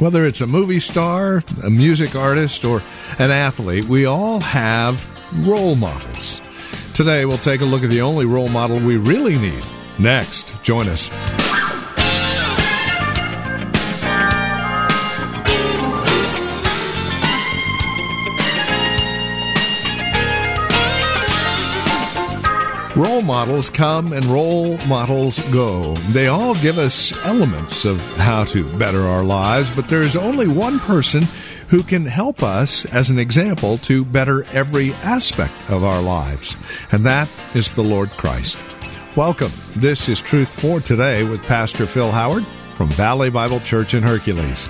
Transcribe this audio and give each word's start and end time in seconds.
Whether 0.00 0.24
it's 0.24 0.40
a 0.40 0.46
movie 0.46 0.80
star, 0.80 1.44
a 1.62 1.68
music 1.68 2.16
artist, 2.16 2.64
or 2.64 2.82
an 3.18 3.30
athlete, 3.30 3.84
we 3.84 4.06
all 4.06 4.40
have 4.40 5.06
role 5.46 5.76
models. 5.76 6.40
Today, 6.94 7.26
we'll 7.26 7.36
take 7.36 7.60
a 7.60 7.66
look 7.66 7.82
at 7.84 7.90
the 7.90 8.00
only 8.00 8.24
role 8.24 8.48
model 8.48 8.80
we 8.80 8.96
really 8.96 9.38
need. 9.38 9.62
Next, 9.98 10.54
join 10.62 10.88
us. 10.88 11.10
Role 23.00 23.22
models 23.22 23.70
come 23.70 24.12
and 24.12 24.22
role 24.26 24.76
models 24.86 25.38
go. 25.48 25.94
They 26.12 26.26
all 26.26 26.54
give 26.56 26.76
us 26.76 27.14
elements 27.24 27.86
of 27.86 27.98
how 28.18 28.44
to 28.44 28.76
better 28.76 29.00
our 29.00 29.24
lives, 29.24 29.70
but 29.70 29.88
there 29.88 30.02
is 30.02 30.16
only 30.16 30.46
one 30.46 30.78
person 30.80 31.22
who 31.68 31.82
can 31.82 32.04
help 32.04 32.42
us 32.42 32.84
as 32.84 33.08
an 33.08 33.18
example 33.18 33.78
to 33.78 34.04
better 34.04 34.44
every 34.52 34.92
aspect 35.02 35.54
of 35.70 35.82
our 35.82 36.02
lives, 36.02 36.58
and 36.92 37.06
that 37.06 37.30
is 37.54 37.70
the 37.70 37.82
Lord 37.82 38.10
Christ. 38.10 38.58
Welcome. 39.16 39.52
This 39.76 40.10
is 40.10 40.20
Truth 40.20 40.60
for 40.60 40.78
Today 40.78 41.24
with 41.24 41.42
Pastor 41.44 41.86
Phil 41.86 42.12
Howard 42.12 42.44
from 42.74 42.88
Valley 42.88 43.30
Bible 43.30 43.60
Church 43.60 43.94
in 43.94 44.02
Hercules. 44.02 44.68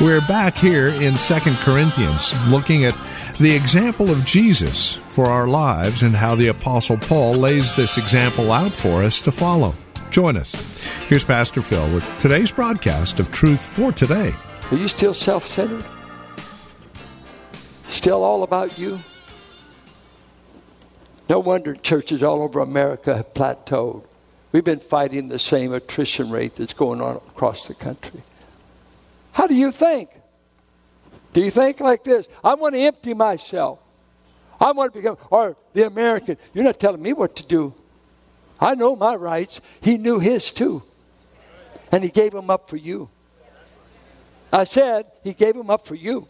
We're 0.00 0.20
back 0.20 0.56
here 0.56 0.88
in 0.88 1.16
2 1.16 1.38
Corinthians 1.56 2.32
looking 2.48 2.84
at 2.84 2.96
the 3.38 3.54
example 3.54 4.10
of 4.10 4.24
Jesus 4.24 4.94
for 5.08 5.26
our 5.26 5.46
lives 5.46 6.02
and 6.02 6.14
how 6.14 6.34
the 6.34 6.48
Apostle 6.48 6.98
Paul 6.98 7.34
lays 7.34 7.74
this 7.76 7.96
example 7.98 8.52
out 8.52 8.72
for 8.72 9.02
us 9.02 9.20
to 9.22 9.32
follow. 9.32 9.74
Join 10.10 10.36
us. 10.36 10.54
Here's 11.08 11.24
Pastor 11.24 11.62
Phil 11.62 11.94
with 11.94 12.04
today's 12.20 12.52
broadcast 12.52 13.18
of 13.20 13.32
Truth 13.32 13.64
for 13.64 13.92
Today. 13.92 14.34
Are 14.70 14.76
you 14.76 14.88
still 14.88 15.14
self 15.14 15.46
centered? 15.46 15.84
Still 17.88 18.22
all 18.22 18.42
about 18.42 18.78
you? 18.78 19.00
No 21.28 21.38
wonder 21.38 21.74
churches 21.74 22.22
all 22.22 22.42
over 22.42 22.60
America 22.60 23.16
have 23.16 23.32
plateaued. 23.34 24.04
We've 24.52 24.64
been 24.64 24.80
fighting 24.80 25.28
the 25.28 25.38
same 25.38 25.72
attrition 25.72 26.30
rate 26.30 26.56
that's 26.56 26.74
going 26.74 27.00
on 27.00 27.16
across 27.16 27.66
the 27.66 27.74
country. 27.74 28.22
How 29.44 29.48
do 29.48 29.54
you 29.54 29.72
think? 29.72 30.08
Do 31.34 31.42
you 31.42 31.50
think 31.50 31.78
like 31.80 32.02
this? 32.02 32.26
I 32.42 32.54
want 32.54 32.74
to 32.76 32.80
empty 32.80 33.12
myself. 33.12 33.78
I 34.58 34.72
want 34.72 34.94
to 34.94 34.98
become, 34.98 35.18
or 35.30 35.54
the 35.74 35.86
American, 35.86 36.38
you're 36.54 36.64
not 36.64 36.80
telling 36.80 37.02
me 37.02 37.12
what 37.12 37.36
to 37.36 37.46
do. 37.46 37.74
I 38.58 38.74
know 38.74 38.96
my 38.96 39.14
rights. 39.14 39.60
He 39.82 39.98
knew 39.98 40.18
his 40.18 40.50
too. 40.50 40.82
And 41.92 42.02
he 42.02 42.08
gave 42.08 42.32
them 42.32 42.48
up 42.48 42.70
for 42.70 42.76
you. 42.76 43.10
I 44.50 44.64
said, 44.64 45.12
he 45.22 45.34
gave 45.34 45.54
them 45.54 45.68
up 45.68 45.86
for 45.86 45.94
you. 45.94 46.26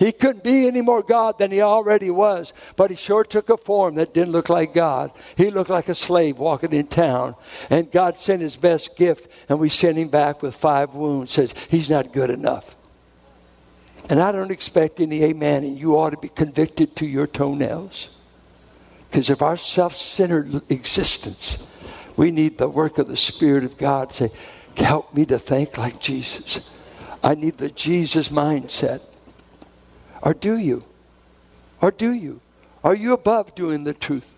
He 0.00 0.12
couldn't 0.12 0.42
be 0.42 0.66
any 0.66 0.80
more 0.80 1.02
God 1.02 1.36
than 1.36 1.50
he 1.50 1.60
already 1.60 2.08
was, 2.08 2.54
but 2.74 2.88
he 2.88 2.96
sure 2.96 3.22
took 3.22 3.50
a 3.50 3.58
form 3.58 3.96
that 3.96 4.14
didn't 4.14 4.32
look 4.32 4.48
like 4.48 4.72
God. 4.72 5.12
He 5.36 5.50
looked 5.50 5.68
like 5.68 5.90
a 5.90 5.94
slave 5.94 6.38
walking 6.38 6.72
in 6.72 6.86
town. 6.86 7.36
And 7.68 7.92
God 7.92 8.16
sent 8.16 8.40
his 8.40 8.56
best 8.56 8.96
gift, 8.96 9.30
and 9.50 9.58
we 9.60 9.68
sent 9.68 9.98
him 9.98 10.08
back 10.08 10.40
with 10.40 10.56
five 10.56 10.94
wounds. 10.94 11.32
Says, 11.32 11.54
he's 11.68 11.90
not 11.90 12.14
good 12.14 12.30
enough. 12.30 12.74
And 14.08 14.20
I 14.20 14.32
don't 14.32 14.50
expect 14.50 15.00
any 15.00 15.22
amen, 15.22 15.64
and 15.64 15.78
you 15.78 15.98
ought 15.98 16.10
to 16.10 16.16
be 16.18 16.30
convicted 16.30 16.96
to 16.96 17.06
your 17.06 17.26
toenails. 17.26 18.08
Because 19.10 19.28
of 19.28 19.42
our 19.42 19.58
self 19.58 19.94
centered 19.94 20.62
existence, 20.72 21.58
we 22.16 22.30
need 22.30 22.56
the 22.56 22.70
work 22.70 22.96
of 22.96 23.06
the 23.06 23.18
Spirit 23.18 23.64
of 23.64 23.76
God 23.76 24.08
to 24.10 24.16
say, 24.16 24.32
Help 24.78 25.12
me 25.12 25.26
to 25.26 25.38
think 25.38 25.76
like 25.76 26.00
Jesus. 26.00 26.60
I 27.22 27.34
need 27.34 27.58
the 27.58 27.68
Jesus 27.68 28.30
mindset. 28.30 29.02
Or 30.22 30.34
do 30.34 30.56
you? 30.58 30.84
Or 31.80 31.90
do 31.90 32.12
you? 32.12 32.40
Are 32.84 32.94
you 32.94 33.12
above 33.12 33.54
doing 33.54 33.84
the 33.84 33.94
truth? 33.94 34.28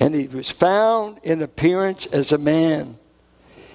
And 0.00 0.14
he 0.14 0.26
was 0.26 0.50
found 0.50 1.18
in 1.22 1.42
appearance 1.42 2.06
as 2.06 2.32
a 2.32 2.38
man. 2.38 2.98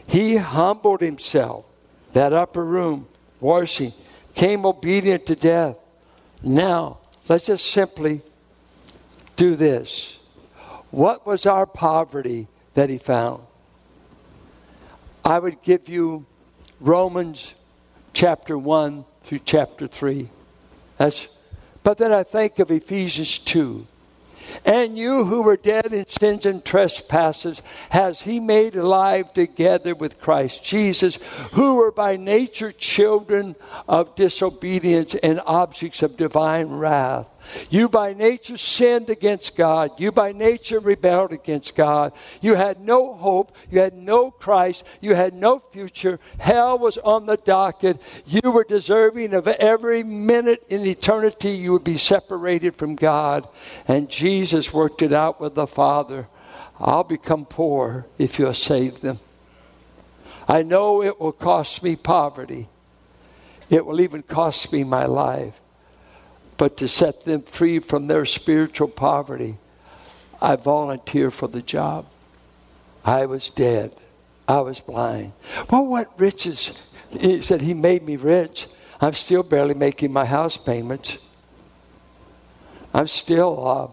He 0.07 0.37
humbled 0.37 1.01
himself, 1.01 1.65
that 2.13 2.33
upper 2.33 2.63
room, 2.63 3.07
washing, 3.39 3.93
came 4.35 4.65
obedient 4.65 5.25
to 5.27 5.35
death. 5.35 5.75
Now, 6.41 6.99
let's 7.27 7.47
just 7.47 7.65
simply 7.65 8.21
do 9.35 9.55
this. 9.55 10.19
What 10.91 11.25
was 11.25 11.45
our 11.45 11.65
poverty 11.65 12.47
that 12.73 12.89
he 12.89 12.97
found? 12.97 13.43
I 15.25 15.39
would 15.39 15.61
give 15.61 15.89
you 15.89 16.25
Romans 16.79 17.53
chapter 18.13 18.57
1 18.57 19.05
through 19.23 19.39
chapter 19.45 19.87
3. 19.87 20.29
That's, 20.97 21.27
but 21.83 21.97
then 21.97 22.13
I 22.13 22.23
think 22.23 22.59
of 22.59 22.71
Ephesians 22.71 23.39
2. 23.39 23.87
And 24.65 24.97
you 24.97 25.23
who 25.23 25.41
were 25.41 25.57
dead 25.57 25.93
in 25.93 26.07
sins 26.07 26.45
and 26.45 26.63
trespasses 26.63 27.61
has 27.89 28.21
he 28.21 28.39
made 28.39 28.75
alive 28.75 29.33
together 29.33 29.95
with 29.95 30.19
Christ 30.19 30.63
Jesus, 30.63 31.17
who 31.53 31.75
were 31.75 31.91
by 31.91 32.17
nature 32.17 32.71
children 32.71 33.55
of 33.87 34.15
disobedience 34.15 35.15
and 35.15 35.41
objects 35.45 36.03
of 36.03 36.17
divine 36.17 36.69
wrath. 36.69 37.27
You 37.69 37.89
by 37.89 38.13
nature 38.13 38.57
sinned 38.57 39.09
against 39.09 39.55
God. 39.55 39.99
You 39.99 40.11
by 40.11 40.31
nature 40.31 40.79
rebelled 40.79 41.31
against 41.31 41.75
God. 41.75 42.13
You 42.41 42.55
had 42.55 42.79
no 42.79 43.13
hope. 43.13 43.55
You 43.69 43.79
had 43.79 43.95
no 43.95 44.31
Christ. 44.31 44.83
You 45.01 45.15
had 45.15 45.33
no 45.33 45.59
future. 45.71 46.19
Hell 46.39 46.79
was 46.79 46.97
on 46.97 47.25
the 47.25 47.37
docket. 47.37 48.01
You 48.25 48.51
were 48.51 48.63
deserving 48.63 49.33
of 49.33 49.47
every 49.47 50.03
minute 50.03 50.63
in 50.69 50.85
eternity 50.85 51.51
you 51.51 51.73
would 51.73 51.83
be 51.83 51.97
separated 51.97 52.75
from 52.75 52.95
God. 52.95 53.47
And 53.87 54.09
Jesus 54.09 54.73
worked 54.73 55.01
it 55.01 55.13
out 55.13 55.39
with 55.41 55.55
the 55.55 55.67
Father. 55.67 56.27
I'll 56.79 57.03
become 57.03 57.45
poor 57.45 58.05
if 58.17 58.39
you'll 58.39 58.53
save 58.53 59.01
them. 59.01 59.19
I 60.47 60.63
know 60.63 61.01
it 61.01 61.19
will 61.19 61.31
cost 61.31 61.83
me 61.83 61.95
poverty. 61.95 62.67
It 63.69 63.85
will 63.85 64.01
even 64.01 64.23
cost 64.23 64.71
me 64.73 64.83
my 64.83 65.05
life 65.05 65.59
but 66.57 66.77
to 66.77 66.87
set 66.87 67.25
them 67.25 67.41
free 67.41 67.79
from 67.79 68.07
their 68.07 68.25
spiritual 68.25 68.87
poverty, 68.87 69.57
I 70.41 70.55
volunteered 70.55 71.33
for 71.33 71.47
the 71.47 71.61
job. 71.61 72.05
I 73.03 73.25
was 73.25 73.49
dead. 73.49 73.95
I 74.47 74.59
was 74.59 74.79
blind. 74.79 75.33
Well, 75.69 75.87
what 75.87 76.19
riches? 76.19 76.71
He 77.09 77.41
said, 77.41 77.61
He 77.61 77.73
made 77.73 78.03
me 78.05 78.17
rich. 78.17 78.67
I'm 78.99 79.13
still 79.13 79.43
barely 79.43 79.73
making 79.73 80.13
my 80.13 80.25
house 80.25 80.57
payments. 80.57 81.17
I'm 82.93 83.07
still, 83.07 83.67
uh, 83.67 83.87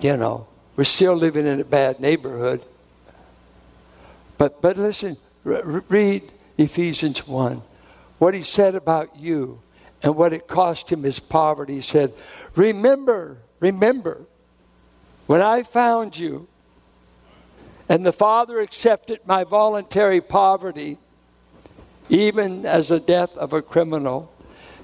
you 0.00 0.16
know, 0.16 0.46
we're 0.76 0.84
still 0.84 1.14
living 1.14 1.46
in 1.46 1.60
a 1.60 1.64
bad 1.64 2.00
neighborhood. 2.00 2.64
But, 4.36 4.60
but 4.62 4.76
listen, 4.76 5.16
read 5.44 6.30
Ephesians 6.56 7.26
1. 7.26 7.62
What 8.18 8.34
he 8.34 8.42
said 8.42 8.74
about 8.74 9.16
you 9.16 9.60
and 10.02 10.16
what 10.16 10.32
it 10.32 10.46
cost 10.46 10.90
him 10.90 11.02
his 11.02 11.18
poverty. 11.18 11.76
He 11.76 11.80
said, 11.80 12.12
Remember, 12.54 13.38
remember, 13.60 14.22
when 15.26 15.40
I 15.40 15.62
found 15.62 16.18
you, 16.18 16.48
and 17.88 18.04
the 18.04 18.12
Father 18.12 18.60
accepted 18.60 19.20
my 19.26 19.44
voluntary 19.44 20.20
poverty, 20.20 20.98
even 22.08 22.66
as 22.66 22.88
the 22.88 23.00
death 23.00 23.34
of 23.36 23.52
a 23.52 23.62
criminal. 23.62 24.32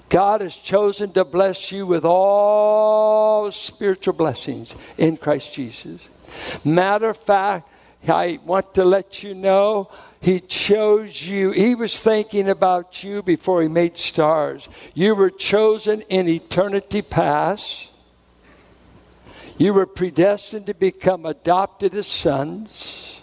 God 0.08 0.42
has 0.42 0.56
chosen 0.56 1.12
to 1.12 1.24
bless 1.24 1.72
you 1.72 1.86
with 1.86 2.04
all 2.04 3.50
spiritual 3.52 4.14
blessings 4.14 4.74
in 4.98 5.16
Christ 5.16 5.52
Jesus. 5.52 6.00
Matter 6.64 7.10
of 7.10 7.16
fact, 7.16 7.68
I 8.08 8.38
want 8.44 8.74
to 8.74 8.84
let 8.84 9.22
you 9.22 9.34
know 9.34 9.90
he 10.20 10.40
chose 10.40 11.26
you. 11.26 11.50
He 11.50 11.74
was 11.74 12.00
thinking 12.00 12.48
about 12.48 13.02
you 13.04 13.22
before 13.22 13.62
he 13.62 13.68
made 13.68 13.96
stars. 13.96 14.68
You 14.94 15.14
were 15.14 15.30
chosen 15.30 16.00
in 16.02 16.28
eternity 16.28 17.02
past. 17.02 17.90
You 19.58 19.74
were 19.74 19.86
predestined 19.86 20.66
to 20.66 20.74
become 20.74 21.26
adopted 21.26 21.94
as 21.94 22.06
sons. 22.06 23.20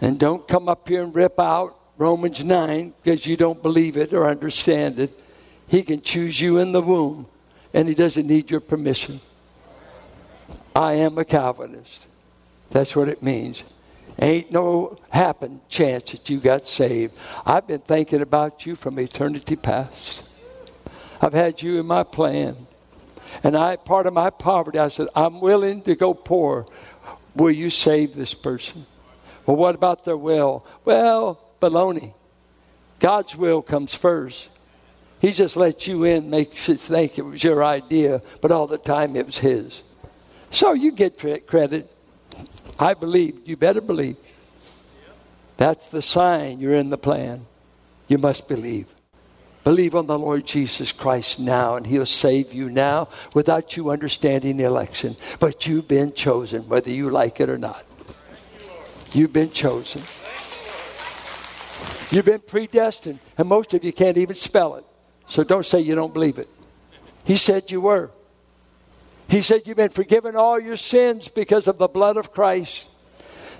And 0.00 0.18
don't 0.18 0.46
come 0.46 0.68
up 0.68 0.88
here 0.88 1.02
and 1.02 1.14
rip 1.14 1.38
out 1.38 1.78
Romans 1.96 2.42
9, 2.42 2.92
because 3.02 3.24
you 3.24 3.36
don't 3.36 3.62
believe 3.62 3.96
it 3.96 4.12
or 4.12 4.26
understand 4.26 4.98
it, 4.98 5.22
he 5.68 5.82
can 5.82 6.02
choose 6.02 6.40
you 6.40 6.58
in 6.58 6.72
the 6.72 6.82
womb 6.82 7.26
and 7.72 7.88
he 7.88 7.94
doesn't 7.94 8.26
need 8.26 8.50
your 8.50 8.60
permission. 8.60 9.20
I 10.74 10.94
am 10.94 11.18
a 11.18 11.24
Calvinist. 11.24 12.06
That's 12.70 12.96
what 12.96 13.08
it 13.08 13.22
means. 13.22 13.64
Ain't 14.18 14.52
no 14.52 14.98
happen 15.10 15.60
chance 15.68 16.12
that 16.12 16.30
you 16.30 16.38
got 16.38 16.68
saved. 16.68 17.14
I've 17.44 17.66
been 17.66 17.80
thinking 17.80 18.22
about 18.22 18.64
you 18.64 18.76
from 18.76 18.98
eternity 18.98 19.56
past. 19.56 20.22
I've 21.20 21.32
had 21.32 21.62
you 21.62 21.80
in 21.80 21.86
my 21.86 22.04
plan. 22.04 22.66
And 23.42 23.56
I 23.56 23.76
part 23.76 24.06
of 24.06 24.12
my 24.12 24.30
poverty, 24.30 24.78
I 24.78 24.88
said, 24.88 25.08
I'm 25.16 25.40
willing 25.40 25.82
to 25.82 25.96
go 25.96 26.14
poor. 26.14 26.66
Will 27.34 27.50
you 27.50 27.70
save 27.70 28.14
this 28.14 28.34
person? 28.34 28.86
Well, 29.46 29.56
what 29.56 29.74
about 29.74 30.04
their 30.04 30.16
will? 30.16 30.64
Well, 30.84 31.40
baloney. 31.60 32.14
God's 33.00 33.34
will 33.36 33.62
comes 33.62 33.92
first. 33.94 34.48
He 35.20 35.32
just 35.32 35.56
lets 35.56 35.86
you 35.86 36.04
in, 36.04 36.30
makes 36.30 36.68
you 36.68 36.76
think 36.76 37.18
it 37.18 37.22
was 37.22 37.42
your 37.42 37.64
idea, 37.64 38.22
but 38.40 38.52
all 38.52 38.66
the 38.66 38.78
time 38.78 39.16
it 39.16 39.26
was 39.26 39.38
his. 39.38 39.82
So 40.50 40.72
you 40.72 40.92
get 40.92 41.18
credit. 41.46 41.93
I 42.78 42.94
believe. 42.94 43.40
You 43.44 43.56
better 43.56 43.80
believe. 43.80 44.16
That's 45.56 45.88
the 45.88 46.02
sign 46.02 46.60
you're 46.60 46.74
in 46.74 46.90
the 46.90 46.98
plan. 46.98 47.46
You 48.08 48.18
must 48.18 48.48
believe. 48.48 48.86
Believe 49.62 49.94
on 49.94 50.06
the 50.06 50.18
Lord 50.18 50.44
Jesus 50.44 50.92
Christ 50.92 51.38
now, 51.38 51.76
and 51.76 51.86
He'll 51.86 52.04
save 52.04 52.52
you 52.52 52.68
now 52.68 53.08
without 53.34 53.76
you 53.76 53.90
understanding 53.90 54.58
the 54.58 54.64
election. 54.64 55.16
But 55.40 55.66
you've 55.66 55.88
been 55.88 56.12
chosen, 56.12 56.68
whether 56.68 56.90
you 56.90 57.08
like 57.08 57.40
it 57.40 57.48
or 57.48 57.56
not. 57.56 57.82
You've 59.12 59.32
been 59.32 59.52
chosen. 59.52 60.02
You've 62.10 62.26
been 62.26 62.40
predestined, 62.40 63.20
and 63.38 63.48
most 63.48 63.72
of 63.72 63.82
you 63.82 63.92
can't 63.92 64.18
even 64.18 64.36
spell 64.36 64.74
it. 64.74 64.84
So 65.28 65.44
don't 65.44 65.64
say 65.64 65.80
you 65.80 65.94
don't 65.94 66.12
believe 66.12 66.38
it. 66.38 66.48
He 67.24 67.36
said 67.36 67.70
you 67.70 67.80
were. 67.80 68.10
He 69.28 69.42
said 69.42 69.66
you've 69.66 69.76
been 69.76 69.88
forgiven 69.88 70.36
all 70.36 70.60
your 70.60 70.76
sins 70.76 71.28
because 71.28 71.66
of 71.66 71.78
the 71.78 71.88
blood 71.88 72.16
of 72.16 72.32
Christ. 72.32 72.86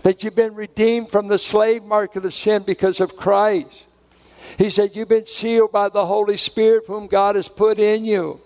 That 0.03 0.23
you've 0.23 0.35
been 0.35 0.55
redeemed 0.55 1.11
from 1.11 1.29
the 1.29 1.39
slave 1.39 1.83
market 1.83 2.25
of 2.25 2.35
sin 2.35 2.63
because 2.63 3.01
of 3.01 3.17
Christ. 3.17 3.85
He 4.59 4.71
said 4.71 4.95
you've 4.95 5.09
been 5.09 5.27
sealed 5.27 5.73
by 5.73 5.89
the 5.89 6.07
Holy 6.07 6.37
Spirit 6.37 6.85
whom 6.87 7.07
God 7.07 7.37
has 7.37 7.49
put 7.49 7.79
in 7.79 8.05
you. 8.05 8.41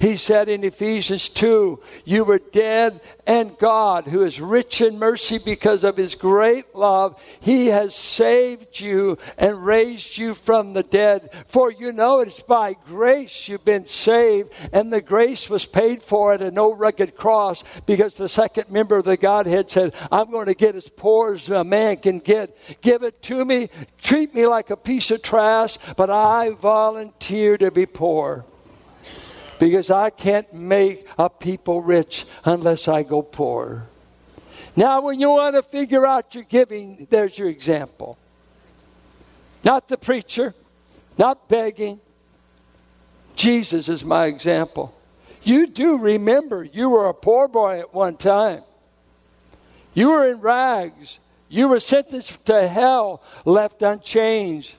He 0.00 0.16
said 0.16 0.48
in 0.48 0.64
Ephesians 0.64 1.28
2, 1.28 1.80
You 2.04 2.24
were 2.24 2.38
dead, 2.38 3.00
and 3.26 3.56
God, 3.58 4.06
who 4.06 4.22
is 4.22 4.40
rich 4.40 4.80
in 4.80 4.98
mercy 4.98 5.38
because 5.38 5.84
of 5.84 5.96
his 5.96 6.14
great 6.14 6.74
love, 6.74 7.20
he 7.40 7.66
has 7.66 7.94
saved 7.94 8.80
you 8.80 9.18
and 9.38 9.64
raised 9.64 10.18
you 10.18 10.34
from 10.34 10.72
the 10.72 10.82
dead. 10.82 11.30
For 11.48 11.70
you 11.70 11.92
know 11.92 12.20
it's 12.20 12.40
by 12.40 12.76
grace 12.86 13.48
you've 13.48 13.64
been 13.64 13.86
saved, 13.86 14.52
and 14.72 14.92
the 14.92 15.00
grace 15.00 15.48
was 15.48 15.64
paid 15.64 16.02
for 16.02 16.34
at 16.34 16.42
an 16.42 16.58
old 16.58 16.78
rugged 16.78 17.16
cross 17.16 17.64
because 17.86 18.16
the 18.16 18.28
second 18.28 18.70
member 18.70 18.96
of 18.96 19.04
the 19.04 19.16
Godhead 19.16 19.70
said, 19.70 19.94
I'm 20.10 20.30
going 20.30 20.46
to 20.46 20.54
get 20.54 20.74
as 20.74 20.88
poor 20.88 21.34
as 21.34 21.48
a 21.48 21.64
man 21.64 21.98
can 21.98 22.18
get. 22.18 22.56
Give 22.80 23.02
it 23.02 23.22
to 23.22 23.44
me, 23.44 23.70
treat 24.00 24.34
me 24.34 24.46
like 24.46 24.70
a 24.70 24.76
piece 24.76 25.10
of 25.10 25.22
trash, 25.22 25.78
but 25.96 26.10
I 26.10 26.50
volunteer 26.50 27.56
to 27.58 27.70
be 27.70 27.86
poor 27.86 28.44
because 29.64 29.90
I 29.90 30.10
can't 30.10 30.52
make 30.52 31.06
a 31.18 31.30
people 31.30 31.80
rich 31.80 32.26
unless 32.44 32.86
I 32.86 33.02
go 33.02 33.22
poor. 33.22 33.86
Now, 34.76 35.00
when 35.00 35.18
you 35.18 35.30
want 35.30 35.56
to 35.56 35.62
figure 35.62 36.06
out 36.06 36.34
your 36.34 36.44
giving, 36.44 37.06
there's 37.08 37.38
your 37.38 37.48
example. 37.48 38.18
Not 39.64 39.88
the 39.88 39.96
preacher, 39.96 40.54
not 41.16 41.48
begging. 41.48 41.98
Jesus 43.36 43.88
is 43.88 44.04
my 44.04 44.26
example. 44.26 44.94
You 45.42 45.66
do 45.66 45.96
remember 45.96 46.62
you 46.62 46.90
were 46.90 47.08
a 47.08 47.14
poor 47.14 47.48
boy 47.48 47.80
at 47.80 47.94
one 47.94 48.18
time. 48.18 48.64
You 49.94 50.10
were 50.10 50.28
in 50.30 50.42
rags. 50.42 51.18
You 51.48 51.68
were 51.68 51.80
sentenced 51.80 52.44
to 52.44 52.68
hell, 52.68 53.22
left 53.46 53.80
unchanged. 53.80 54.74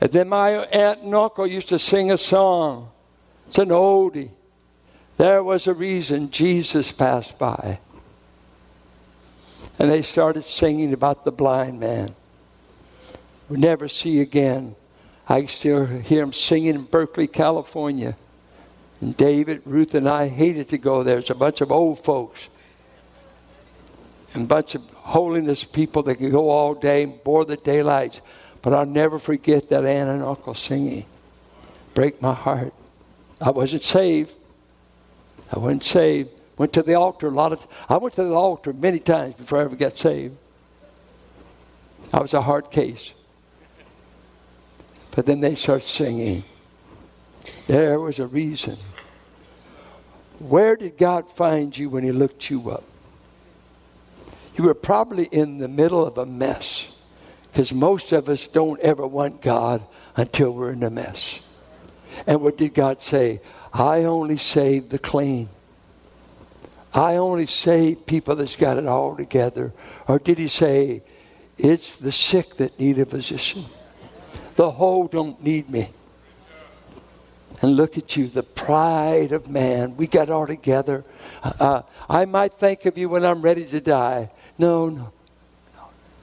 And 0.00 0.10
then 0.10 0.30
my 0.30 0.50
aunt 0.52 1.00
and 1.00 1.14
uncle 1.14 1.46
used 1.46 1.68
to 1.68 1.78
sing 1.78 2.10
a 2.10 2.16
song. 2.16 2.90
It's 3.50 3.58
an 3.58 3.70
oldie. 3.70 4.30
There 5.16 5.42
was 5.42 5.66
a 5.66 5.74
reason 5.74 6.30
Jesus 6.30 6.92
passed 6.92 7.36
by. 7.36 7.80
And 9.76 9.90
they 9.90 10.02
started 10.02 10.44
singing 10.44 10.92
about 10.92 11.24
the 11.24 11.32
blind 11.32 11.80
man. 11.80 12.14
We 13.48 13.58
never 13.58 13.88
see 13.88 14.20
again. 14.20 14.76
I 15.28 15.46
still 15.46 15.84
hear 15.84 16.20
them 16.20 16.32
singing 16.32 16.76
in 16.76 16.82
Berkeley, 16.82 17.26
California. 17.26 18.16
And 19.00 19.16
David, 19.16 19.62
Ruth, 19.64 19.96
and 19.96 20.08
I 20.08 20.28
hated 20.28 20.68
to 20.68 20.78
go 20.78 21.02
there. 21.02 21.18
It's 21.18 21.30
a 21.30 21.34
bunch 21.34 21.60
of 21.60 21.72
old 21.72 21.98
folks 21.98 22.48
and 24.32 24.44
a 24.44 24.46
bunch 24.46 24.76
of 24.76 24.82
holiness 24.90 25.64
people 25.64 26.04
that 26.04 26.14
could 26.14 26.30
go 26.30 26.50
all 26.50 26.74
day 26.74 27.02
and 27.02 27.24
bore 27.24 27.44
the 27.44 27.56
daylights. 27.56 28.20
But 28.62 28.74
I'll 28.74 28.86
never 28.86 29.18
forget 29.18 29.70
that 29.70 29.84
aunt 29.84 30.08
and 30.08 30.22
uncle 30.22 30.54
singing. 30.54 31.04
Break 31.94 32.22
my 32.22 32.32
heart. 32.32 32.72
I 33.40 33.50
wasn't 33.50 33.82
saved. 33.82 34.32
I 35.52 35.58
wasn't 35.58 35.84
saved. 35.84 36.30
Went 36.58 36.72
to 36.74 36.82
the 36.82 36.94
altar 36.94 37.28
a 37.28 37.30
lot 37.30 37.52
of. 37.52 37.66
I 37.88 37.96
went 37.96 38.14
to 38.14 38.24
the 38.24 38.34
altar 38.34 38.72
many 38.72 38.98
times 38.98 39.34
before 39.34 39.60
I 39.60 39.64
ever 39.64 39.76
got 39.76 39.96
saved. 39.96 40.36
I 42.12 42.20
was 42.20 42.34
a 42.34 42.42
hard 42.42 42.70
case. 42.70 43.12
But 45.12 45.26
then 45.26 45.40
they 45.40 45.54
start 45.54 45.84
singing. 45.84 46.44
There 47.66 47.98
was 47.98 48.18
a 48.18 48.26
reason. 48.26 48.76
Where 50.38 50.76
did 50.76 50.98
God 50.98 51.30
find 51.30 51.76
you 51.76 51.88
when 51.88 52.04
He 52.04 52.12
looked 52.12 52.50
you 52.50 52.70
up? 52.70 52.84
You 54.56 54.64
were 54.64 54.74
probably 54.74 55.24
in 55.24 55.58
the 55.58 55.68
middle 55.68 56.04
of 56.06 56.18
a 56.18 56.26
mess 56.26 56.88
because 57.50 57.72
most 57.72 58.12
of 58.12 58.28
us 58.28 58.46
don't 58.46 58.80
ever 58.80 59.06
want 59.06 59.42
God 59.42 59.82
until 60.16 60.52
we're 60.52 60.72
in 60.72 60.82
a 60.82 60.90
mess. 60.90 61.40
And 62.26 62.40
what 62.40 62.56
did 62.56 62.74
God 62.74 63.02
say? 63.02 63.40
I 63.72 64.04
only 64.04 64.36
save 64.36 64.88
the 64.88 64.98
clean. 64.98 65.48
I 66.92 67.16
only 67.16 67.46
save 67.46 68.06
people 68.06 68.36
that's 68.36 68.56
got 68.56 68.76
it 68.76 68.86
all 68.86 69.16
together. 69.16 69.72
Or 70.08 70.18
did 70.18 70.38
he 70.38 70.48
say, 70.48 71.02
it's 71.56 71.96
the 71.96 72.10
sick 72.10 72.56
that 72.56 72.78
need 72.80 72.98
a 72.98 73.06
physician? 73.06 73.66
The 74.56 74.72
whole 74.72 75.06
don't 75.06 75.42
need 75.42 75.70
me. 75.70 75.90
And 77.62 77.76
look 77.76 77.98
at 77.98 78.16
you, 78.16 78.26
the 78.26 78.42
pride 78.42 79.32
of 79.32 79.48
man. 79.48 79.96
We 79.96 80.06
got 80.06 80.30
all 80.30 80.46
together. 80.46 81.04
Uh, 81.42 81.82
I 82.08 82.24
might 82.24 82.54
think 82.54 82.86
of 82.86 82.96
you 82.96 83.08
when 83.08 83.24
I'm 83.24 83.42
ready 83.42 83.66
to 83.66 83.80
die. 83.80 84.30
No, 84.58 84.88
no. 84.88 85.12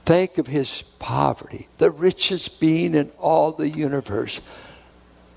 Think 0.04 0.38
of 0.38 0.46
his 0.46 0.82
poverty, 0.98 1.68
the 1.78 1.90
richest 1.90 2.60
being 2.60 2.94
in 2.94 3.10
all 3.18 3.52
the 3.52 3.68
universe. 3.68 4.40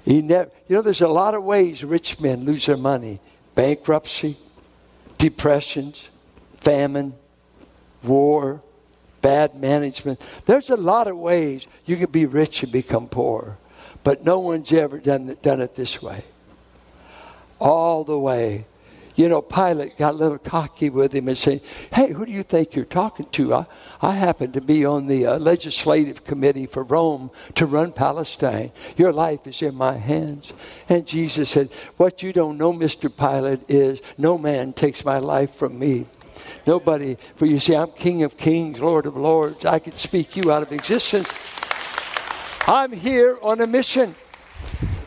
He 0.05 0.21
never, 0.21 0.49
you 0.67 0.75
know, 0.75 0.81
there's 0.81 1.01
a 1.01 1.07
lot 1.07 1.33
of 1.33 1.43
ways 1.43 1.83
rich 1.83 2.19
men 2.19 2.45
lose 2.45 2.65
their 2.65 2.77
money 2.77 3.19
bankruptcy, 3.53 4.37
depressions, 5.17 6.09
famine, 6.57 7.13
war, 8.03 8.61
bad 9.21 9.55
management. 9.55 10.21
There's 10.45 10.69
a 10.69 10.77
lot 10.77 11.07
of 11.07 11.17
ways 11.17 11.67
you 11.85 11.97
can 11.97 12.09
be 12.11 12.25
rich 12.25 12.63
and 12.63 12.71
become 12.71 13.07
poor, 13.07 13.57
but 14.03 14.23
no 14.23 14.39
one's 14.39 14.71
ever 14.71 14.99
done, 14.99 15.37
done 15.41 15.61
it 15.61 15.75
this 15.75 16.01
way. 16.01 16.23
All 17.59 18.03
the 18.03 18.17
way 18.17 18.65
you 19.15 19.27
know, 19.29 19.41
Pilate 19.41 19.97
got 19.97 20.13
a 20.13 20.17
little 20.17 20.37
cocky 20.37 20.89
with 20.89 21.13
him 21.13 21.27
and 21.27 21.37
said, 21.37 21.61
Hey, 21.93 22.11
who 22.11 22.25
do 22.25 22.31
you 22.31 22.43
think 22.43 22.75
you're 22.75 22.85
talking 22.85 23.27
to? 23.31 23.53
I, 23.53 23.65
I 24.01 24.11
happen 24.15 24.51
to 24.53 24.61
be 24.61 24.85
on 24.85 25.07
the 25.07 25.25
uh, 25.25 25.39
legislative 25.39 26.23
committee 26.23 26.65
for 26.65 26.83
Rome 26.83 27.31
to 27.55 27.65
run 27.65 27.91
Palestine. 27.91 28.71
Your 28.97 29.13
life 29.13 29.47
is 29.47 29.61
in 29.61 29.75
my 29.75 29.97
hands. 29.97 30.53
And 30.89 31.05
Jesus 31.05 31.49
said, 31.49 31.69
What 31.97 32.23
you 32.23 32.33
don't 32.33 32.57
know, 32.57 32.73
Mr. 32.73 33.15
Pilate, 33.15 33.69
is 33.69 34.01
no 34.17 34.37
man 34.37 34.73
takes 34.73 35.03
my 35.05 35.19
life 35.19 35.55
from 35.55 35.77
me. 35.77 36.05
Nobody, 36.65 37.17
for 37.35 37.45
you 37.45 37.59
see, 37.59 37.75
I'm 37.75 37.91
King 37.91 38.23
of 38.23 38.37
Kings, 38.37 38.79
Lord 38.79 39.05
of 39.05 39.15
Lords. 39.15 39.65
I 39.65 39.79
can 39.79 39.95
speak 39.95 40.35
you 40.35 40.51
out 40.51 40.63
of 40.63 40.71
existence. 40.71 41.27
I'm 42.67 42.91
here 42.91 43.37
on 43.41 43.61
a 43.61 43.67
mission. 43.67 44.15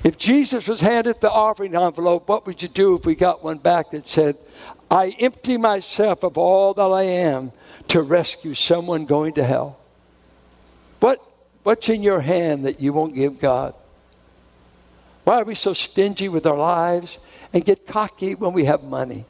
If 0.05 0.19
Jesus 0.19 0.69
was 0.69 0.83
handed 0.83 1.23
the 1.23 1.31
offering 1.31 1.75
envelope, 1.75 2.29
what 2.29 2.47
would 2.47 2.61
you 2.61 2.69
do 2.69 2.95
if 2.95 3.07
we 3.07 3.15
got 3.15 3.43
one 3.43 3.57
back 3.57 3.91
that 3.93 4.07
said, 4.07 4.37
I 4.91 5.09
empty 5.19 5.57
myself 5.57 6.23
of 6.23 6.37
all 6.37 6.75
that 6.75 6.83
I 6.83 7.05
am 7.05 7.53
to 7.89 8.03
rescue 8.03 8.53
someone 8.53 9.07
going 9.07 9.33
to 9.35 9.45
hell? 9.45 9.79
What, 11.01 11.21
what's 11.63 11.89
in 11.89 12.03
your 12.03 12.21
hand 12.21 12.67
that 12.67 12.81
you 12.81 12.93
won't 12.93 13.15
give 13.15 13.41
God? 13.41 13.75
Why 15.25 15.41
are 15.41 15.45
we 15.45 15.55
so 15.55 15.73
stingy 15.73 16.29
with 16.29 16.47
our 16.47 16.57
lives 16.57 17.17
and 17.55 17.65
get 17.65 17.87
cocky 17.87 18.35
when 18.35 18.53
we 18.53 18.67
have 18.67 18.85
money? 18.85 19.25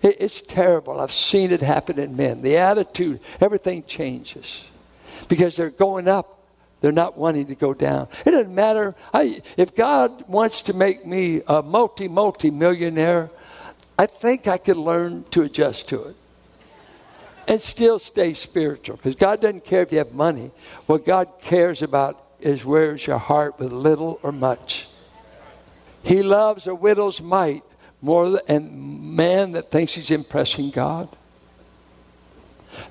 It, 0.00 0.16
it's 0.18 0.40
terrible. 0.40 0.98
I've 0.98 1.12
seen 1.12 1.50
it 1.50 1.60
happen 1.60 1.98
in 1.98 2.16
men. 2.16 2.40
The 2.40 2.56
attitude, 2.56 3.20
everything 3.38 3.84
changes 3.84 4.66
because 5.28 5.56
they're 5.56 5.68
going 5.68 6.08
up 6.08 6.35
They're 6.86 6.92
not 6.92 7.18
wanting 7.18 7.46
to 7.46 7.56
go 7.56 7.74
down. 7.74 8.06
It 8.24 8.30
doesn't 8.30 8.54
matter. 8.54 8.94
I, 9.12 9.42
if 9.56 9.74
God 9.74 10.28
wants 10.28 10.62
to 10.62 10.72
make 10.72 11.04
me 11.04 11.42
a 11.48 11.60
multi, 11.60 12.06
multi 12.06 12.48
millionaire, 12.48 13.28
I 13.98 14.06
think 14.06 14.46
I 14.46 14.56
could 14.56 14.76
learn 14.76 15.24
to 15.32 15.42
adjust 15.42 15.88
to 15.88 16.04
it 16.04 16.16
and 17.48 17.60
still 17.60 17.98
stay 17.98 18.34
spiritual 18.34 18.98
because 18.98 19.16
God 19.16 19.40
doesn't 19.40 19.64
care 19.64 19.82
if 19.82 19.90
you 19.90 19.98
have 19.98 20.12
money. 20.12 20.52
What 20.86 21.04
God 21.04 21.26
cares 21.40 21.82
about 21.82 22.22
is 22.38 22.64
where's 22.64 23.04
your 23.04 23.18
heart 23.18 23.58
with 23.58 23.72
little 23.72 24.20
or 24.22 24.30
much. 24.30 24.86
He 26.04 26.22
loves 26.22 26.68
a 26.68 26.74
widow's 26.76 27.20
mite 27.20 27.64
more 28.00 28.38
than 28.46 29.16
man 29.16 29.50
that 29.52 29.72
thinks 29.72 29.94
he's 29.94 30.12
impressing 30.12 30.70
God. 30.70 31.08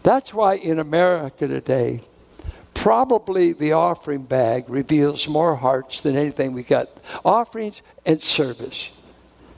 That's 0.03 0.33
why 0.33 0.55
in 0.55 0.79
America 0.79 1.47
today, 1.47 2.01
probably 2.85 3.51
the 3.51 3.71
offering 3.71 4.21
bag 4.21 4.69
reveals 4.69 5.27
more 5.27 5.55
hearts 5.55 6.01
than 6.01 6.15
anything 6.15 6.53
we 6.53 6.61
got. 6.61 6.87
Offerings 7.25 7.81
and 8.05 8.21
service. 8.21 8.91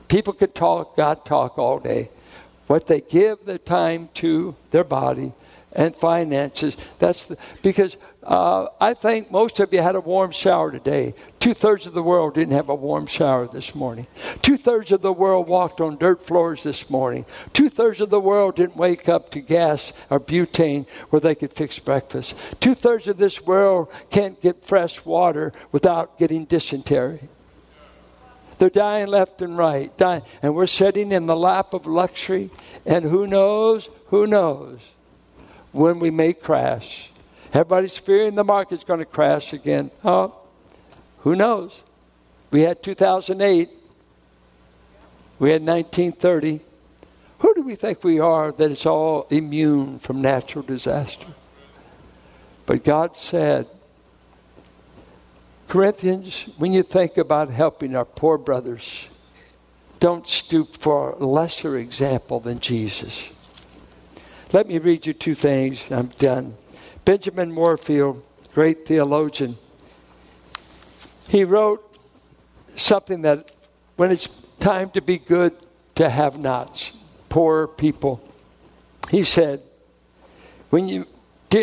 People 0.08 0.32
could 0.32 0.56
talk, 0.56 0.96
God 0.96 1.26
talk 1.26 1.58
all 1.58 1.78
day. 1.78 2.10
What 2.68 2.86
they 2.88 3.02
give 3.02 3.44
their 3.44 3.58
time 3.58 4.08
to, 4.14 4.56
their 4.72 4.86
body, 4.86 5.34
and 5.78 5.96
finances. 5.96 6.76
That's 7.00 7.28
the, 7.28 7.38
because 7.62 7.96
uh, 8.24 8.68
I 8.82 8.96
think 8.96 9.32
most 9.32 9.60
of 9.62 9.72
you 9.72 9.82
had 9.82 9.96
a 9.96 10.02
warm 10.02 10.32
shower 10.32 10.72
today. 10.72 11.14
Two 11.40 11.54
thirds 11.54 11.86
of 11.86 11.94
the 11.94 12.04
world 12.04 12.34
didn't 12.34 12.56
have 12.56 12.68
a 12.68 12.76
warm 12.76 13.06
shower 13.06 13.48
this 13.48 13.74
morning. 13.74 14.08
Two 14.42 14.58
thirds 14.58 14.92
of 14.92 15.02
the 15.02 15.14
world 15.14 15.48
walked 15.48 15.80
on 15.80 15.96
dirt 15.98 16.26
floors 16.26 16.64
this 16.64 16.90
morning. 16.90 17.26
Two 17.54 17.70
thirds 17.70 18.02
of 18.02 18.10
the 18.10 18.20
world 18.20 18.56
didn't 18.56 18.76
wake 18.76 19.08
up 19.08 19.30
to 19.32 19.40
gas 19.40 19.94
or 20.10 20.20
butane 20.20 20.88
where 21.12 21.20
they 21.20 21.36
could 21.36 21.54
fix 21.54 21.80
breakfast. 21.80 22.36
Two 22.60 22.76
thirds 22.76 23.08
of 23.08 23.18
this 23.18 23.42
world 23.46 23.90
can't 24.10 24.42
get 24.42 24.66
fresh 24.66 25.06
water 25.06 25.54
without 25.72 26.18
getting 26.18 26.46
dysentery. 26.46 27.30
They're 28.58 28.72
dying 28.72 29.08
left 29.08 29.44
and 29.44 29.56
right, 29.56 29.96
dying, 29.98 30.24
and 30.42 30.56
we're 30.56 30.66
sitting 30.66 31.12
in 31.12 31.28
the 31.28 31.36
lap 31.36 31.76
of 31.76 31.86
luxury. 31.86 32.50
And 32.88 33.06
who 33.06 33.28
knows? 33.28 33.88
Who 34.08 34.26
knows? 34.26 34.80
When 35.72 36.00
we 36.00 36.10
may 36.10 36.34
crash. 36.34 37.12
Everybody's 37.54 37.98
fearing 37.98 38.36
the 38.36 38.44
market's 38.44 38.84
going 38.84 39.00
to 39.00 39.06
crash 39.06 39.54
again. 39.54 39.92
Oh, 40.04 40.36
who 41.20 41.36
knows? 41.36 41.82
We 42.52 42.62
had 42.62 42.82
2008. 42.84 43.70
We 45.40 45.50
had 45.50 45.62
1930. 45.62 46.62
Who 47.40 47.54
do 47.54 47.62
we 47.62 47.76
think 47.76 48.04
we 48.04 48.20
are 48.20 48.52
that 48.52 48.72
it's 48.72 48.86
all 48.86 49.28
immune 49.30 50.00
from 50.00 50.22
natural 50.22 50.64
disaster? 50.64 51.28
But 52.66 52.84
God 52.84 53.16
said, 53.16 53.68
Corinthians, 55.68 56.48
when 56.58 56.74
you 56.74 56.84
think 56.84 57.18
about 57.18 57.50
helping 57.50 57.96
our 57.96 58.06
poor 58.06 58.38
brothers, 58.38 59.08
don't 60.00 60.28
stoop 60.28 60.78
for 60.78 61.12
a 61.12 61.26
lesser 61.26 61.78
example 61.78 62.40
than 62.40 62.60
Jesus. 62.60 63.30
Let 64.54 64.68
me 64.68 64.78
read 64.78 65.06
you 65.06 65.14
two 65.14 65.36
things. 65.36 65.92
I'm 65.92 66.08
done. 66.20 66.56
Benjamin 67.04 67.56
Warfield, 67.56 68.24
great 68.54 68.88
theologian, 68.88 69.58
he 71.28 71.44
wrote 71.44 71.84
something 72.76 73.22
that 73.24 73.52
when 73.98 74.12
it's 74.12 74.30
time 74.60 74.90
to 74.92 75.02
be 75.02 75.18
good 75.18 75.54
to 75.96 76.10
have 76.10 76.38
nots, 76.38 76.92
poor 77.30 77.68
people, 77.68 78.22
he 79.10 79.24
said, 79.24 79.62
when 80.70 80.88
you 80.88 81.06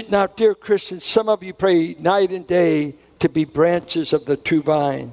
now, 0.08 0.26
dear 0.26 0.54
Christians, 0.54 1.04
some 1.04 1.28
of 1.28 1.42
you 1.42 1.52
pray 1.52 1.94
night 1.98 2.30
and 2.30 2.46
day 2.46 2.94
to 3.18 3.28
be 3.28 3.44
branches 3.44 4.14
of 4.14 4.24
the 4.24 4.36
true 4.36 4.62
vine. 4.62 5.12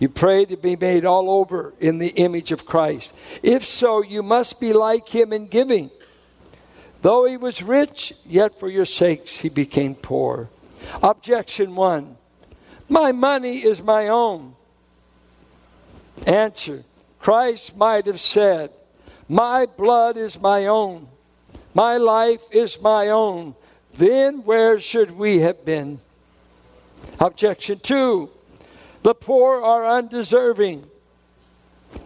You 0.00 0.08
pray 0.08 0.44
to 0.46 0.56
be 0.56 0.74
made 0.74 1.04
all 1.04 1.30
over 1.30 1.74
in 1.78 1.98
the 1.98 2.08
image 2.08 2.50
of 2.50 2.66
Christ. 2.66 3.12
If 3.42 3.64
so, 3.64 4.02
you 4.02 4.22
must 4.22 4.60
be 4.60 4.72
like 4.72 5.08
him 5.08 5.32
in 5.32 5.46
giving. 5.46 5.90
Though 7.00 7.26
he 7.26 7.36
was 7.36 7.62
rich, 7.62 8.12
yet 8.26 8.58
for 8.58 8.68
your 8.68 8.84
sakes 8.84 9.30
he 9.30 9.48
became 9.48 9.94
poor. 9.94 10.48
Objection 11.02 11.76
one 11.76 12.16
My 12.88 13.12
money 13.12 13.58
is 13.58 13.82
my 13.82 14.08
own. 14.08 14.54
Answer 16.26 16.84
Christ 17.20 17.76
might 17.76 18.06
have 18.06 18.20
said, 18.20 18.70
My 19.28 19.66
blood 19.66 20.16
is 20.16 20.40
my 20.40 20.66
own. 20.66 21.08
My 21.74 21.96
life 21.96 22.42
is 22.50 22.80
my 22.80 23.08
own. 23.08 23.54
Then 23.94 24.44
where 24.44 24.78
should 24.78 25.12
we 25.12 25.40
have 25.40 25.64
been? 25.64 26.00
Objection 27.20 27.78
two 27.78 28.30
The 29.02 29.14
poor 29.14 29.62
are 29.62 29.86
undeserving. 29.86 30.84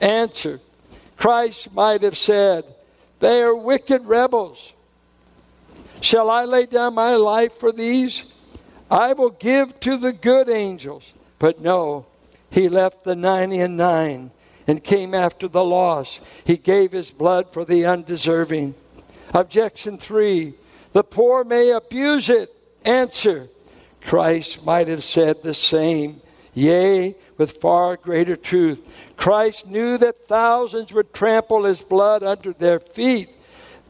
Answer 0.00 0.60
Christ 1.16 1.72
might 1.72 2.02
have 2.02 2.18
said, 2.18 2.64
They 3.20 3.42
are 3.42 3.54
wicked 3.54 4.04
rebels. 4.04 4.74
Shall 6.02 6.28
I 6.28 6.44
lay 6.44 6.66
down 6.66 6.94
my 6.94 7.14
life 7.14 7.58
for 7.58 7.72
these? 7.72 8.24
I 8.90 9.12
will 9.12 9.30
give 9.30 9.78
to 9.80 9.96
the 9.96 10.12
good 10.12 10.48
angels. 10.48 11.12
But 11.38 11.60
no, 11.60 12.06
he 12.50 12.68
left 12.68 13.04
the 13.04 13.16
ninety 13.16 13.60
and 13.60 13.76
nine 13.76 14.32
and 14.66 14.84
came 14.84 15.14
after 15.14 15.48
the 15.48 15.64
lost. 15.64 16.20
He 16.44 16.56
gave 16.56 16.92
his 16.92 17.10
blood 17.10 17.52
for 17.52 17.64
the 17.64 17.86
undeserving. 17.86 18.74
Objection 19.32 19.96
three 19.96 20.54
the 20.92 21.02
poor 21.04 21.44
may 21.44 21.70
abuse 21.70 22.28
it. 22.28 22.54
Answer 22.84 23.48
Christ 24.02 24.64
might 24.64 24.88
have 24.88 25.04
said 25.04 25.42
the 25.42 25.54
same. 25.54 26.20
Yea, 26.54 27.14
with 27.38 27.52
far 27.52 27.96
greater 27.96 28.36
truth. 28.36 28.78
Christ 29.16 29.66
knew 29.66 29.96
that 29.98 30.26
thousands 30.26 30.92
would 30.92 31.14
trample 31.14 31.64
his 31.64 31.80
blood 31.80 32.22
under 32.22 32.52
their 32.52 32.78
feet, 32.78 33.30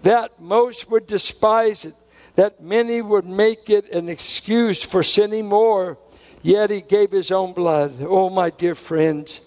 that 0.03 0.41
most 0.41 0.89
would 0.89 1.09
despise 1.09 1.85
it, 1.85 1.97
that 2.37 2.63
many 2.63 3.03
would 3.03 3.27
make 3.27 3.69
it 3.69 3.93
an 3.93 4.09
excuse 4.09 4.83
for 4.83 5.03
sinning 5.03 5.47
more, 5.47 5.99
yet 6.43 6.71
he 6.71 6.81
gave 6.81 7.11
his 7.11 7.31
own 7.31 7.53
blood. 7.53 7.95
Oh, 8.01 8.31
my 8.31 8.51
dear 8.51 8.75
friends, 8.75 9.41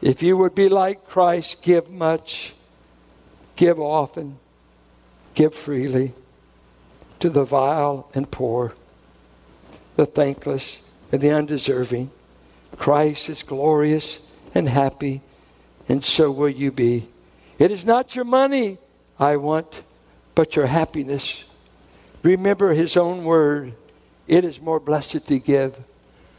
if 0.00 0.22
you 0.22 0.36
would 0.36 0.54
be 0.54 0.68
like 0.68 1.06
Christ, 1.06 1.62
give 1.62 1.90
much, 1.90 2.54
give 3.56 3.78
often, 3.78 4.38
give 5.34 5.54
freely 5.54 6.12
to 7.20 7.30
the 7.30 7.44
vile 7.44 8.08
and 8.14 8.30
poor, 8.30 8.74
the 9.96 10.06
thankless 10.06 10.80
and 11.12 11.20
the 11.20 11.30
undeserving. 11.30 12.10
Christ 12.76 13.28
is 13.28 13.42
glorious 13.42 14.20
and 14.54 14.68
happy, 14.68 15.22
and 15.88 16.04
so 16.04 16.30
will 16.30 16.48
you 16.48 16.70
be. 16.70 17.08
It 17.58 17.70
is 17.70 17.84
not 17.84 18.14
your 18.14 18.24
money 18.24 18.78
I 19.18 19.36
want, 19.36 19.82
but 20.34 20.54
your 20.54 20.66
happiness 20.66 21.44
Remember 22.22 22.74
his 22.74 22.96
own 22.96 23.24
word 23.24 23.74
it 24.26 24.44
is 24.44 24.60
more 24.60 24.78
blessed 24.78 25.26
to 25.26 25.38
give 25.38 25.76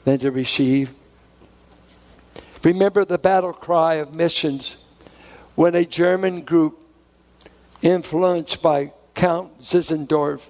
than 0.05 0.19
to 0.19 0.31
receive. 0.31 0.91
Remember 2.63 3.05
the 3.05 3.17
battle 3.17 3.53
cry 3.53 3.95
of 3.95 4.13
missions 4.13 4.77
when 5.55 5.75
a 5.75 5.85
German 5.85 6.41
group 6.41 6.79
influenced 7.81 8.61
by 8.61 8.91
Count 9.15 9.61
Zinzendorf 9.61 10.45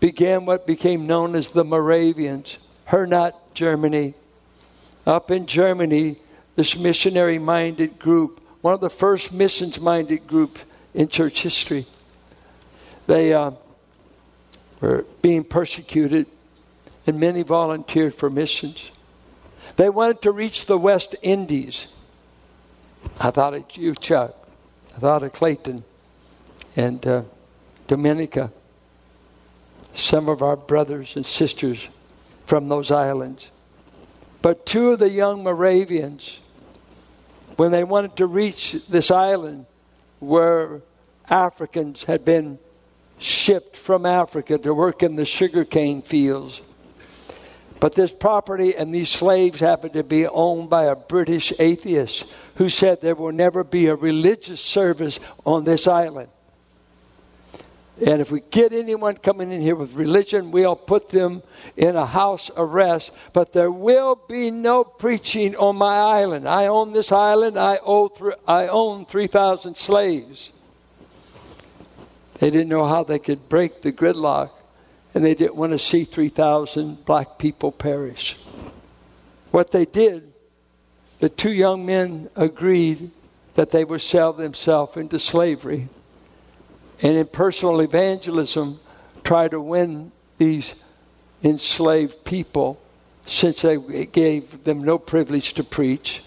began 0.00 0.44
what 0.44 0.66
became 0.66 1.06
known 1.06 1.34
as 1.34 1.50
the 1.50 1.64
Moravians, 1.64 2.58
Herrnhut, 2.86 3.32
Germany. 3.54 4.14
Up 5.06 5.30
in 5.30 5.46
Germany, 5.46 6.16
this 6.56 6.76
missionary 6.76 7.38
minded 7.38 7.98
group, 7.98 8.40
one 8.60 8.74
of 8.74 8.80
the 8.80 8.90
first 8.90 9.32
missions 9.32 9.80
minded 9.80 10.26
groups 10.26 10.64
in 10.92 11.08
church 11.08 11.42
history, 11.42 11.86
they 13.06 13.32
uh, 13.32 13.52
were 14.80 15.04
being 15.22 15.44
persecuted, 15.44 16.26
and 17.06 17.20
many 17.20 17.42
volunteered 17.42 18.14
for 18.14 18.30
missions. 18.30 18.90
They 19.76 19.88
wanted 19.88 20.22
to 20.22 20.30
reach 20.30 20.66
the 20.66 20.78
West 20.78 21.16
Indies. 21.22 21.88
I 23.20 23.30
thought 23.30 23.54
of 23.54 23.64
you, 23.76 23.94
Chuck. 23.94 24.34
I 24.96 25.00
thought 25.00 25.22
of 25.22 25.32
Clayton 25.32 25.84
and 26.76 27.06
uh, 27.06 27.22
Dominica. 27.86 28.52
Some 29.94 30.28
of 30.28 30.42
our 30.42 30.56
brothers 30.56 31.16
and 31.16 31.26
sisters 31.26 31.88
from 32.46 32.68
those 32.68 32.90
islands. 32.90 33.50
But 34.42 34.66
two 34.66 34.92
of 34.92 34.98
the 34.98 35.10
young 35.10 35.42
Moravians, 35.42 36.40
when 37.56 37.70
they 37.70 37.84
wanted 37.84 38.16
to 38.16 38.26
reach 38.26 38.72
this 38.88 39.10
island 39.10 39.66
where 40.20 40.82
Africans 41.28 42.04
had 42.04 42.24
been 42.24 42.58
shipped 43.18 43.76
from 43.76 44.06
Africa 44.06 44.58
to 44.58 44.74
work 44.74 45.02
in 45.02 45.16
the 45.16 45.24
sugarcane 45.24 46.02
fields. 46.02 46.62
But 47.80 47.94
this 47.94 48.12
property 48.12 48.74
and 48.74 48.94
these 48.94 49.10
slaves 49.10 49.60
happened 49.60 49.92
to 49.94 50.02
be 50.02 50.26
owned 50.26 50.70
by 50.70 50.84
a 50.84 50.96
British 50.96 51.52
atheist 51.58 52.24
who 52.56 52.68
said 52.70 53.00
there 53.00 53.14
will 53.14 53.32
never 53.32 53.62
be 53.62 53.88
a 53.88 53.94
religious 53.94 54.60
service 54.60 55.20
on 55.44 55.64
this 55.64 55.86
island. 55.86 56.28
And 58.04 58.20
if 58.20 58.30
we 58.32 58.40
get 58.50 58.72
anyone 58.72 59.16
coming 59.16 59.52
in 59.52 59.60
here 59.60 59.76
with 59.76 59.92
religion, 59.94 60.50
we'll 60.50 60.74
put 60.74 61.10
them 61.10 61.42
in 61.76 61.94
a 61.94 62.06
house 62.06 62.50
arrest. 62.56 63.12
But 63.32 63.52
there 63.52 63.70
will 63.70 64.16
be 64.28 64.50
no 64.50 64.82
preaching 64.82 65.54
on 65.56 65.76
my 65.76 65.96
island. 65.96 66.48
I 66.48 66.66
own 66.66 66.92
this 66.92 67.12
island. 67.12 67.56
I, 67.56 67.78
owe 67.84 68.08
th- 68.08 68.34
I 68.48 68.66
own 68.66 69.06
3,000 69.06 69.76
slaves. 69.76 70.50
They 72.38 72.50
didn't 72.50 72.68
know 72.68 72.86
how 72.86 73.04
they 73.04 73.18
could 73.18 73.48
break 73.48 73.82
the 73.82 73.92
gridlock, 73.92 74.50
and 75.14 75.24
they 75.24 75.34
didn't 75.34 75.56
want 75.56 75.72
to 75.72 75.78
see 75.78 76.04
3,000 76.04 77.04
black 77.04 77.38
people 77.38 77.70
perish. 77.70 78.36
What 79.50 79.70
they 79.70 79.84
did, 79.84 80.32
the 81.20 81.28
two 81.28 81.52
young 81.52 81.86
men 81.86 82.28
agreed 82.34 83.10
that 83.54 83.70
they 83.70 83.84
would 83.84 84.02
sell 84.02 84.32
themselves 84.32 84.96
into 84.96 85.18
slavery 85.18 85.88
and 87.02 87.16
in 87.16 87.26
personal 87.26 87.80
evangelism 87.80 88.80
try 89.22 89.48
to 89.48 89.60
win 89.60 90.12
these 90.38 90.74
enslaved 91.42 92.24
people 92.24 92.80
since 93.26 93.62
they 93.62 94.06
gave 94.06 94.64
them 94.64 94.82
no 94.84 94.98
privilege 94.98 95.54
to 95.54 95.64
preach, 95.64 96.22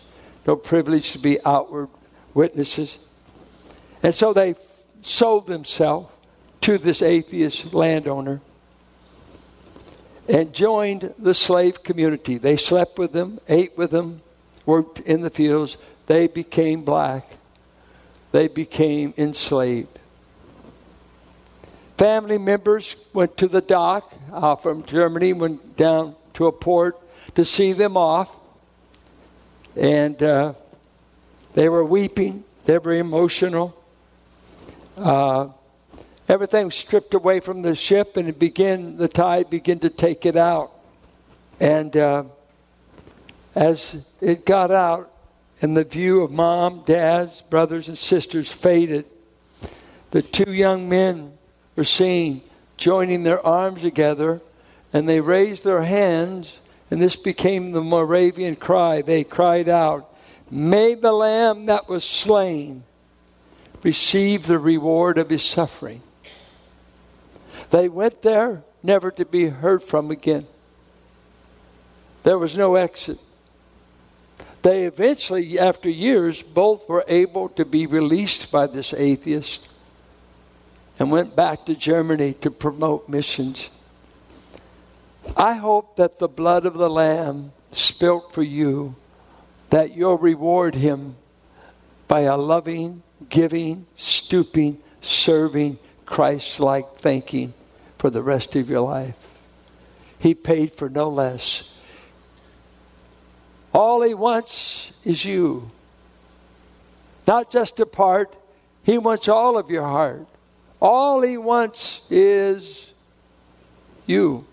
no 0.46 0.56
privilege 0.56 1.12
to 1.12 1.20
be 1.20 1.44
outward 1.46 1.90
witnesses. 2.34 2.98
And 4.04 4.14
so 4.14 4.34
they 4.34 4.54
sold 5.02 5.48
themselves 5.48 6.12
to 6.62 6.78
this 6.78 7.02
atheist 7.02 7.74
landowner 7.74 8.42
and 10.28 10.54
joined 10.54 11.14
the 11.18 11.34
slave 11.34 11.84
community. 11.84 12.38
They 12.38 12.58
slept 12.58 13.00
with 13.00 13.14
them, 13.14 13.40
ate 13.48 13.78
with 13.78 13.92
them, 13.92 14.22
worked 14.66 15.00
in 15.00 15.22
the 15.22 15.30
fields. 15.30 15.78
They 16.08 16.28
became 16.28 16.84
black. 16.84 17.38
They 18.32 18.48
became 18.48 19.14
enslaved. 19.18 20.00
Family 21.98 22.38
members 22.38 22.96
went 23.14 23.38
to 23.38 23.48
the 23.48 23.62
dock 23.62 24.14
uh, 24.32 24.56
from 24.56 24.84
Germany, 24.84 25.34
went 25.34 25.78
down 25.78 26.16
to 26.34 26.48
a 26.48 26.52
port 26.52 27.00
to 27.36 27.46
see 27.46 27.74
them 27.74 27.98
off. 27.98 28.32
And 29.76 30.22
uh, 30.22 30.54
they 31.54 31.70
were 31.70 31.86
weeping, 31.86 32.44
they 32.66 32.78
were 32.78 32.94
emotional. 32.94 33.77
Uh, 34.98 35.50
everything 36.28 36.72
stripped 36.72 37.14
away 37.14 37.40
from 37.40 37.62
the 37.62 37.76
ship, 37.76 38.18
and 38.18 38.28
it 38.28 38.40
began, 38.40 38.98
the 38.98 39.08
tide 39.08 39.50
began 39.50 39.80
to 39.80 39.90
take 39.90 40.26
it 40.26 40.36
out. 40.36 40.72
And 41.60 41.96
uh, 41.96 42.24
as 43.54 43.96
it 44.22 44.46
got 44.46 44.72
out, 44.72 45.12
and 45.62 45.78
the 45.78 45.84
view 45.84 46.22
of 46.22 46.32
mom, 46.32 46.84
dads, 46.86 47.42
brothers, 47.42 47.88
and 47.88 47.98
sisters 47.98 48.52
faded, 48.52 49.06
the 50.12 50.22
two 50.22 50.52
young 50.52 50.90
men 50.90 51.34
were 51.76 51.84
seen 51.84 52.42
joining 52.78 53.24
their 53.24 53.46
arms 53.46 53.82
together, 53.82 54.42
and 54.94 55.08
they 55.08 55.20
raised 55.20 55.64
their 55.64 55.84
hands, 55.84 56.58
and 56.90 57.02
this 57.02 57.16
became 57.16 57.72
the 57.72 57.82
Moravian 57.82 58.56
cry. 58.56 59.02
They 59.02 59.24
cried 59.24 59.70
out, 59.70 60.16
May 60.50 60.96
the 60.96 61.12
Lamb 61.12 61.66
that 61.68 61.90
was 61.90 62.04
slain 62.04 62.84
receive 63.88 64.48
the 64.48 64.60
reward 64.60 65.18
of 65.18 65.30
his 65.30 65.42
suffering. 65.42 66.02
They 67.70 67.88
went 67.88 68.22
there 68.22 68.64
never 68.84 69.12
to 69.12 69.24
be 69.24 69.48
heard 69.48 69.82
from 69.82 70.12
again. 70.12 70.46
There 72.24 72.38
was 72.38 72.58
no 72.58 72.76
exit. 72.76 73.18
They 74.62 74.84
eventually, 74.84 75.58
after 75.58 75.90
years, 75.90 76.42
both 76.42 76.90
were 76.90 77.06
able 77.08 77.48
to 77.56 77.64
be 77.64 77.86
released 77.86 78.52
by 78.52 78.68
this 78.68 78.94
atheist 78.94 79.66
and 81.00 81.10
went 81.10 81.34
back 81.34 81.66
to 81.68 81.74
Germany 81.74 82.34
to 82.42 82.52
promote 82.52 83.08
missions. 83.08 83.70
I 85.38 85.54
hope 85.54 85.96
that 85.96 86.20
the 86.20 86.28
blood 86.28 86.66
of 86.66 86.74
the 86.74 86.90
Lamb 86.90 87.54
spilt 87.72 88.34
for 88.34 88.44
you, 88.44 88.96
that 89.70 89.96
you'll 89.96 90.18
reward 90.18 90.76
him 90.76 91.16
by 92.10 92.22
a 92.24 92.36
loving, 92.36 93.04
giving, 93.30 93.86
stooping, 93.96 94.80
serving, 95.02 95.80
Christ 96.06 96.60
like 96.60 96.96
thinking 96.96 97.54
for 97.98 98.10
the 98.10 98.22
rest 98.22 98.56
of 98.56 98.70
your 98.70 98.82
life. 98.82 99.18
He 100.20 100.34
paid 100.34 100.72
for 100.72 100.90
no 100.90 101.10
less. 101.10 101.74
All 103.74 104.02
he 104.02 104.14
wants 104.14 104.92
is 105.04 105.24
you. 105.26 105.70
Not 107.28 107.52
just 107.52 107.80
a 107.80 107.86
part, 107.86 108.36
he 108.84 108.98
wants 108.98 109.28
all 109.28 109.58
of 109.58 109.70
your 109.70 109.84
heart. 109.84 110.26
All 110.82 111.22
he 111.22 111.38
wants 111.38 112.02
is 112.10 112.90
you. 114.06 114.46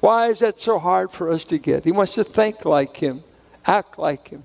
Why 0.00 0.28
is 0.28 0.40
that 0.40 0.60
so 0.60 0.78
hard 0.78 1.10
for 1.10 1.30
us 1.30 1.44
to 1.44 1.58
get? 1.58 1.84
He 1.84 1.92
wants 1.92 2.14
to 2.14 2.24
think 2.24 2.64
like 2.64 2.96
him, 2.96 3.22
act 3.64 3.98
like 3.98 4.28
him. 4.28 4.44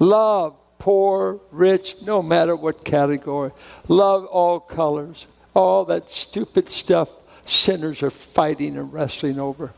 Love, 0.00 0.56
poor, 0.80 1.38
rich, 1.52 2.02
no 2.02 2.20
matter 2.20 2.56
what 2.56 2.84
category. 2.84 3.52
Love 3.86 4.24
all 4.24 4.58
colors. 4.58 5.28
All 5.54 5.84
that 5.84 6.10
stupid 6.10 6.68
stuff 6.68 7.08
sinners 7.44 8.02
are 8.02 8.10
fighting 8.10 8.76
and 8.76 8.92
wrestling 8.92 9.38
over. 9.38 9.72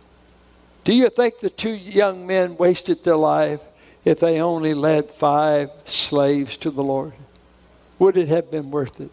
Do 0.85 0.95
you 0.95 1.11
think 1.11 1.41
the 1.41 1.51
two 1.51 1.75
young 1.75 2.27
men 2.27 2.57
wasted 2.57 3.05
their 3.05 3.17
life 3.17 3.61
if 4.05 4.21
they 4.21 4.41
only 4.41 4.73
led 4.73 5.11
five 5.11 5.71
slaves 5.85 6.57
to 6.59 6.71
the 6.71 6.83
Lord? 6.83 7.13
would 8.03 8.17
it 8.17 8.27
have 8.27 8.51
been 8.51 8.73
worth 8.73 9.01
it? 9.01 9.13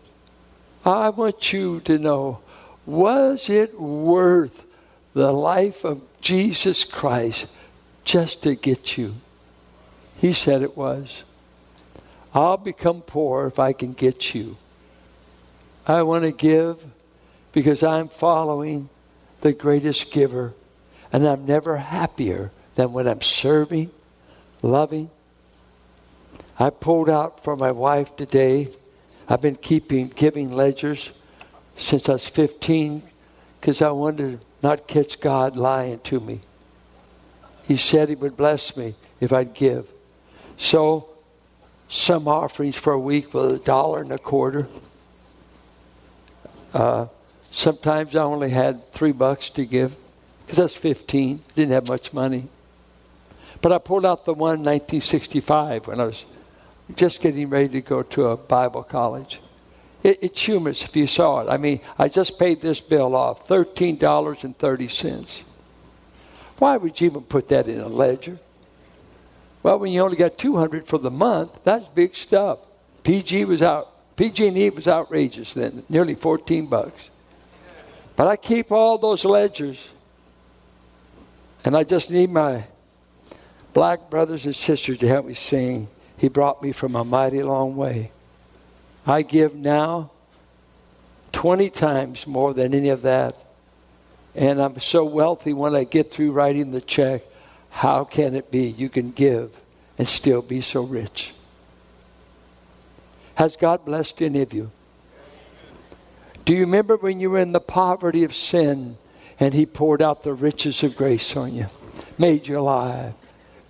I 0.83 1.09
want 1.09 1.53
you 1.53 1.79
to 1.81 1.99
know 1.99 2.39
was 2.87 3.47
it 3.47 3.79
worth 3.79 4.65
the 5.13 5.31
life 5.31 5.85
of 5.85 6.01
Jesus 6.21 6.83
Christ 6.83 7.45
just 8.03 8.41
to 8.41 8.55
get 8.55 8.97
you? 8.97 9.13
He 10.19 10.34
said 10.34 10.62
it 10.62 10.77
was. 10.77 11.23
I'll 12.34 12.58
become 12.58 13.01
poor 13.01 13.47
if 13.47 13.58
I 13.58 13.73
can 13.73 13.93
get 13.93 14.36
you. 14.36 14.58
I 15.88 16.03
want 16.03 16.23
to 16.23 16.32
give 16.32 16.86
because 17.51 17.82
I'm 17.82 18.10
following 18.10 18.89
the 19.41 19.53
greatest 19.53 20.12
giver, 20.12 20.53
and 21.12 21.27
I'm 21.27 21.45
never 21.45 21.77
happier 21.77 22.51
than 22.75 22.93
when 22.93 23.08
I'm 23.08 23.21
serving, 23.21 23.89
loving. 24.62 25.10
I 26.60 26.69
pulled 26.69 27.10
out 27.10 27.43
for 27.43 27.55
my 27.55 27.71
wife 27.71 28.15
today 28.15 28.69
I've 29.29 29.41
been 29.41 29.55
keeping 29.55 30.08
giving 30.08 30.51
ledgers 30.51 31.12
since 31.75 32.10
I 32.10 32.13
was 32.13 32.27
15 32.27 33.03
because 33.62 33.82
I 33.82 33.91
wanted 33.91 34.39
to 34.39 34.45
not 34.63 34.88
catch 34.88 35.19
God 35.19 35.55
lying 35.55 35.99
to 35.99 36.19
me. 36.19 36.41
He 37.63 37.77
said 37.77 38.10
He 38.10 38.15
would 38.15 38.36
bless 38.36 38.75
me 38.75 38.95
if 39.21 39.32
I'd 39.32 39.53
give. 39.53 39.91
So, 40.59 41.07
some 41.87 42.27
offerings 42.27 42.75
for 42.75 42.91
a 42.91 42.99
week 42.99 43.33
with 43.33 43.51
a 43.51 43.57
dollar 43.59 44.01
and 44.01 44.11
a 44.11 44.17
quarter. 44.19 44.67
Uh, 46.73 47.07
sometimes 47.49 48.13
I 48.13 48.21
only 48.23 48.49
had 48.49 48.91
three 48.91 49.13
bucks 49.13 49.49
to 49.51 49.65
give 49.65 49.95
because 50.45 50.59
was 50.59 50.75
15, 50.75 51.41
didn't 51.55 51.71
have 51.71 51.87
much 51.87 52.11
money. 52.11 52.49
But 53.61 53.71
I 53.71 53.77
pulled 53.77 54.05
out 54.05 54.25
the 54.25 54.33
one 54.33 54.59
1965 54.59 55.87
when 55.87 56.01
I 56.01 56.05
was 56.05 56.25
just 56.93 57.21
getting 57.21 57.49
ready 57.49 57.69
to 57.69 57.81
go 57.81 58.03
to 58.03 58.27
a 58.27 58.37
Bible 58.37 58.83
college. 58.83 59.39
It, 60.03 60.19
it's 60.21 60.41
humorous 60.41 60.83
if 60.83 60.93
you 60.95 61.07
saw 61.07 61.39
it. 61.39 61.49
I 61.49 61.55
mean, 61.55 61.79
I 61.97 62.09
just 62.09 62.37
paid 62.37 62.61
this 62.61 62.81
bill 62.81 63.15
off 63.15 63.47
$13.30. 63.47 65.43
Why 66.57 66.75
would 66.75 66.99
you 66.99 67.09
even 67.09 67.21
put 67.21 67.47
that 67.47 67.69
in 67.69 67.79
a 67.79 67.87
ledger? 67.87 68.39
Well, 69.69 69.77
when 69.77 69.91
you 69.91 70.01
only 70.01 70.17
got 70.17 70.36
200 70.36 70.88
for 70.88 70.97
the 70.97 71.12
month, 71.12 71.51
that's 71.63 71.88
big 71.89 72.15
stuff. 72.15 72.58
PG 73.03 73.45
was 73.45 73.62
out. 73.62 74.15
PG&E 74.15 74.71
was 74.71 74.88
outrageous 74.88 75.53
then, 75.53 75.84
nearly 75.88 76.15
14 76.15 76.65
bucks. 76.65 77.12
But 78.15 78.25
I 78.25 78.36
keep 78.36 78.71
all 78.71 78.97
those 78.97 79.23
ledgers, 79.23 79.91
and 81.63 81.77
I 81.77 81.84
just 81.84 82.10
need 82.10 82.32
my 82.32 82.63
black 83.75 84.10
brothers 84.10 84.45
and 84.45 84.55
sisters 84.55 84.97
to 84.97 85.08
help 85.08 85.27
me 85.27 85.36
sing. 85.36 85.88
He 86.17 86.29
brought 86.29 86.63
me 86.63 86.71
from 86.71 86.95
a 86.95 87.03
mighty 87.03 87.43
long 87.43 87.75
way. 87.75 88.10
I 89.05 89.21
give 89.21 89.53
now 89.53 90.10
20 91.32 91.69
times 91.69 92.25
more 92.25 92.55
than 92.55 92.73
any 92.73 92.89
of 92.89 93.03
that. 93.03 93.38
And 94.34 94.60
I'm 94.60 94.79
so 94.79 95.05
wealthy 95.05 95.53
when 95.53 95.75
I 95.75 95.84
get 95.84 96.10
through 96.10 96.32
writing 96.32 96.71
the 96.71 96.82
check. 96.82 97.21
How 97.69 98.03
can 98.03 98.36
it 98.36 98.51
be 98.51 98.67
you 98.67 98.89
can 98.89 99.12
give 99.12 99.60
and 99.97 100.08
still 100.08 100.41
be 100.41 100.62
so 100.62 100.84
rich? 100.84 101.34
Has 103.36 103.55
God 103.55 103.86
blessed 103.86 104.21
any 104.21 104.41
of 104.41 104.53
you? 104.53 104.71
Do 106.45 106.53
you 106.53 106.62
remember 106.62 106.97
when 106.97 107.19
you 107.19 107.29
were 107.29 107.39
in 107.39 107.51
the 107.51 107.60
poverty 107.60 108.23
of 108.23 108.36
sin 108.36 108.97
and 109.39 109.53
He 109.53 109.65
poured 109.65 110.01
out 110.01 110.23
the 110.23 110.34
riches 110.34 110.84
of 110.84 110.95
grace 110.97 111.36
on 111.38 111.53
you, 111.53 111.67
made 112.17 112.47
you 112.47 112.60
alive? 112.60 113.13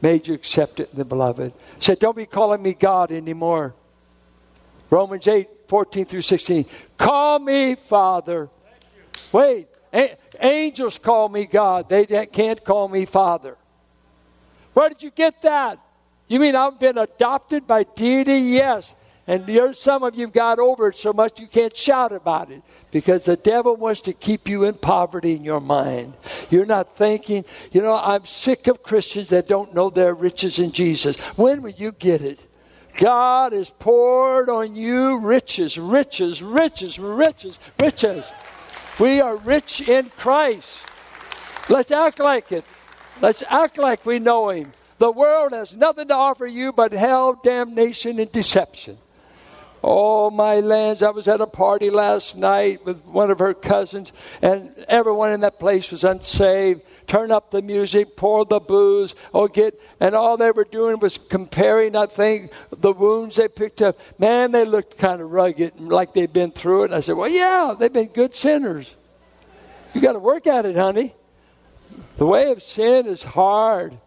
made 0.02 0.28
you 0.28 0.34
accept 0.34 0.80
it 0.80 0.90
in 0.92 0.98
the 0.98 1.06
beloved. 1.06 1.54
Said, 1.80 2.00
Don't 2.00 2.16
be 2.16 2.26
calling 2.26 2.62
me 2.62 2.74
God 2.74 3.12
anymore. 3.12 3.74
Romans 4.90 5.28
8 5.28 5.48
14 5.68 6.06
through 6.06 6.22
16. 6.22 6.66
Call 6.98 7.40
me 7.40 7.76
Father. 7.76 8.50
Wait, 9.32 9.68
a- 9.94 10.18
angels 10.40 10.98
call 10.98 11.30
me 11.30 11.46
God. 11.46 11.90
They 11.90 12.06
can't 12.28 12.64
call 12.64 12.88
me 12.88 13.06
Father. 13.06 13.56
Where 14.80 14.88
did 14.88 15.04
you 15.04 15.12
get 15.12 15.42
that? 15.42 15.78
You 16.30 16.40
mean 16.40 16.56
I've 16.56 16.80
been 16.80 16.98
adopted 16.98 17.68
by 17.68 17.84
deity? 17.84 18.38
Yes. 18.38 18.96
And 19.28 19.76
some 19.76 20.04
of 20.04 20.16
you 20.16 20.22
have 20.22 20.32
got 20.32 20.58
over 20.58 20.88
it 20.88 20.98
so 20.98 21.12
much 21.12 21.38
you 21.38 21.48
can't 21.48 21.76
shout 21.76 22.14
about 22.14 22.50
it 22.50 22.62
because 22.90 23.26
the 23.26 23.36
devil 23.36 23.76
wants 23.76 24.00
to 24.02 24.14
keep 24.14 24.48
you 24.48 24.64
in 24.64 24.76
poverty 24.76 25.36
in 25.36 25.44
your 25.44 25.60
mind. 25.60 26.14
You're 26.50 26.66
not 26.66 26.96
thinking, 26.96 27.44
you 27.74 27.82
know, 27.82 27.94
I'm 27.94 28.26
sick 28.26 28.68
of 28.68 28.82
Christians 28.82 29.28
that 29.32 29.50
don't 29.50 29.74
know 29.74 29.90
their 29.90 30.14
riches 30.14 30.60
in 30.60 30.72
Jesus. 30.72 31.18
When 31.36 31.62
will 31.62 31.72
you 31.72 31.92
get 31.92 32.22
it? 32.22 32.42
God 32.94 33.52
has 33.52 33.70
poured 33.70 34.50
on 34.50 34.78
you 34.78 35.18
riches, 35.18 35.78
riches, 35.78 36.42
riches, 36.42 36.98
riches, 36.98 37.60
riches. 37.82 38.24
We 38.98 39.20
are 39.20 39.36
rich 39.36 39.90
in 39.90 40.10
Christ. 40.12 40.70
Let's 41.68 41.92
act 41.92 42.20
like 42.20 42.54
it. 42.54 42.64
Let's 43.22 43.44
act 43.50 43.78
like 43.78 44.06
we 44.06 44.20
know 44.20 44.50
Him. 44.50 44.74
The 44.98 45.12
world 45.12 45.54
has 45.54 45.76
nothing 45.76 46.10
to 46.10 46.16
offer 46.16 46.46
you 46.46 46.74
but 46.74 46.92
hell, 46.92 47.40
damnation, 47.42 48.20
and 48.20 48.32
deception. 48.32 48.98
Oh, 49.82 50.30
my 50.30 50.60
lands. 50.60 51.02
I 51.02 51.10
was 51.12 51.28
at 51.30 51.40
a 51.40 51.48
party 51.48 51.90
last 51.90 52.36
night 52.36 52.86
with 52.86 53.02
one 53.06 53.32
of 53.32 53.40
her 53.40 53.54
cousins, 53.54 54.12
and 54.42 54.74
everyone 54.90 55.32
in 55.32 55.40
that 55.42 55.58
place 55.58 55.90
was 55.90 56.04
unsaved. 56.04 56.82
Turn 57.08 57.32
up 57.32 57.50
the 57.50 57.62
music, 57.62 58.18
pour 58.18 58.44
the 58.44 58.60
booze, 58.60 59.16
oh, 59.34 59.48
get, 59.48 59.80
and 60.02 60.16
all 60.16 60.36
they 60.36 60.52
were 60.52 60.66
doing 60.66 61.00
was 61.00 61.18
comparing, 61.18 61.96
I 61.96 62.08
think, 62.08 62.52
the 62.72 62.92
wounds 62.92 63.38
they 63.38 63.48
picked 63.48 63.82
up. 63.82 63.98
Man, 64.18 64.52
they 64.52 64.66
looked 64.66 64.98
kind 64.98 65.22
of 65.22 65.32
rugged, 65.32 65.80
like 65.80 66.14
they'd 66.14 66.34
been 66.34 66.52
through 66.52 66.84
it. 66.84 66.86
And 66.86 66.96
I 66.96 67.00
said, 67.00 67.16
Well, 67.16 67.30
yeah, 67.30 67.74
they've 67.80 67.92
been 67.92 68.08
good 68.08 68.36
sinners. 68.36 68.94
You 69.94 70.02
got 70.02 70.14
to 70.14 70.20
work 70.20 70.46
at 70.46 70.66
it, 70.66 70.76
honey. 70.76 71.16
The 72.18 72.26
way 72.26 72.52
of 72.52 72.62
sin 72.62 73.06
is 73.08 73.24
hard. 73.24 73.98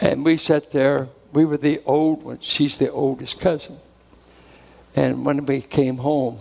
And 0.00 0.24
we 0.24 0.36
sat 0.36 0.70
there. 0.70 1.08
We 1.32 1.44
were 1.44 1.58
the 1.58 1.80
old 1.84 2.22
ones. 2.22 2.44
She's 2.44 2.78
the 2.78 2.90
oldest 2.90 3.40
cousin. 3.40 3.78
And 4.96 5.24
when 5.24 5.46
we 5.46 5.60
came 5.60 5.98
home, 5.98 6.38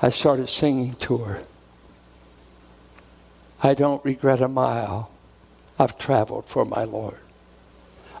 I 0.00 0.10
started 0.10 0.48
singing 0.48 0.94
to 0.94 1.18
her. 1.18 1.42
I 3.62 3.74
don't 3.74 4.02
regret 4.04 4.40
a 4.40 4.48
mile 4.48 5.10
I've 5.78 5.98
traveled 5.98 6.46
for 6.46 6.64
my 6.64 6.84
Lord. 6.84 7.18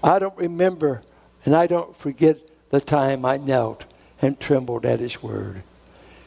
I 0.02 0.18
don't 0.18 0.36
remember 0.36 1.02
and 1.44 1.54
I 1.54 1.66
don't 1.66 1.96
forget 1.96 2.38
the 2.70 2.80
time 2.80 3.24
I 3.24 3.38
knelt 3.38 3.84
and 4.20 4.38
trembled 4.38 4.84
at 4.84 5.00
His 5.00 5.22
word. 5.22 5.62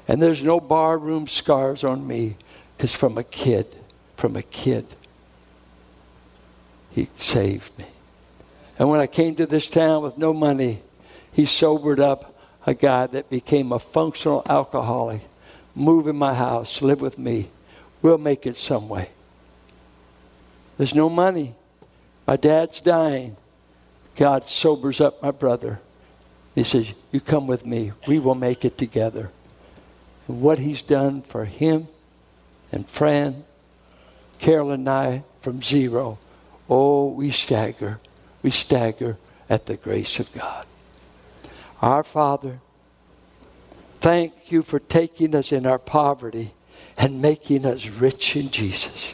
And 0.07 0.21
there's 0.21 0.43
no 0.43 0.59
barroom 0.59 1.27
scars 1.27 1.83
on 1.83 2.05
me 2.07 2.35
because 2.75 2.93
from 2.93 3.17
a 3.17 3.23
kid, 3.23 3.67
from 4.17 4.35
a 4.35 4.41
kid, 4.41 4.87
He 6.93 7.09
saved 7.19 7.77
me. 7.77 7.85
And 8.79 8.89
when 8.89 8.99
I 8.99 9.07
came 9.07 9.35
to 9.35 9.45
this 9.45 9.67
town 9.67 10.03
with 10.03 10.17
no 10.17 10.33
money, 10.33 10.81
He 11.31 11.45
sobered 11.45 11.99
up 11.99 12.35
a 12.65 12.73
guy 12.73 13.07
that 13.07 13.29
became 13.29 13.71
a 13.71 13.79
functional 13.79 14.43
alcoholic, 14.47 15.21
move 15.75 16.07
in 16.07 16.15
my 16.15 16.33
house, 16.33 16.81
live 16.81 17.01
with 17.01 17.17
me. 17.17 17.49
We'll 18.01 18.17
make 18.17 18.45
it 18.45 18.57
some 18.57 18.89
way. 18.89 19.09
There's 20.77 20.95
no 20.95 21.09
money. 21.09 21.55
My 22.27 22.35
dad's 22.35 22.79
dying. 22.79 23.35
God 24.15 24.49
sobers 24.49 25.01
up 25.01 25.21
my 25.21 25.31
brother. 25.31 25.79
He 26.55 26.63
says, 26.63 26.93
You 27.11 27.19
come 27.19 27.47
with 27.47 27.65
me. 27.65 27.91
We 28.07 28.19
will 28.19 28.35
make 28.35 28.63
it 28.63 28.77
together. 28.77 29.31
And 30.27 30.41
what 30.41 30.59
he's 30.59 30.81
done 30.81 31.21
for 31.23 31.45
him 31.45 31.87
and 32.71 32.87
Fran, 32.87 33.43
Carol 34.39 34.71
and 34.71 34.87
I, 34.89 35.23
from 35.41 35.61
zero, 35.61 36.17
oh, 36.73 37.11
we 37.11 37.29
stagger. 37.29 37.99
We 38.41 38.49
stagger 38.49 39.17
at 39.47 39.67
the 39.67 39.77
grace 39.77 40.19
of 40.19 40.33
God. 40.33 40.65
Our 41.83 42.03
Father, 42.03 42.61
thank 43.99 44.51
you 44.51 44.63
for 44.63 44.79
taking 44.79 45.35
us 45.35 45.51
in 45.51 45.67
our 45.67 45.77
poverty 45.77 46.53
and 46.97 47.21
making 47.21 47.63
us 47.65 47.87
rich 47.87 48.35
in 48.35 48.49
Jesus. 48.49 49.13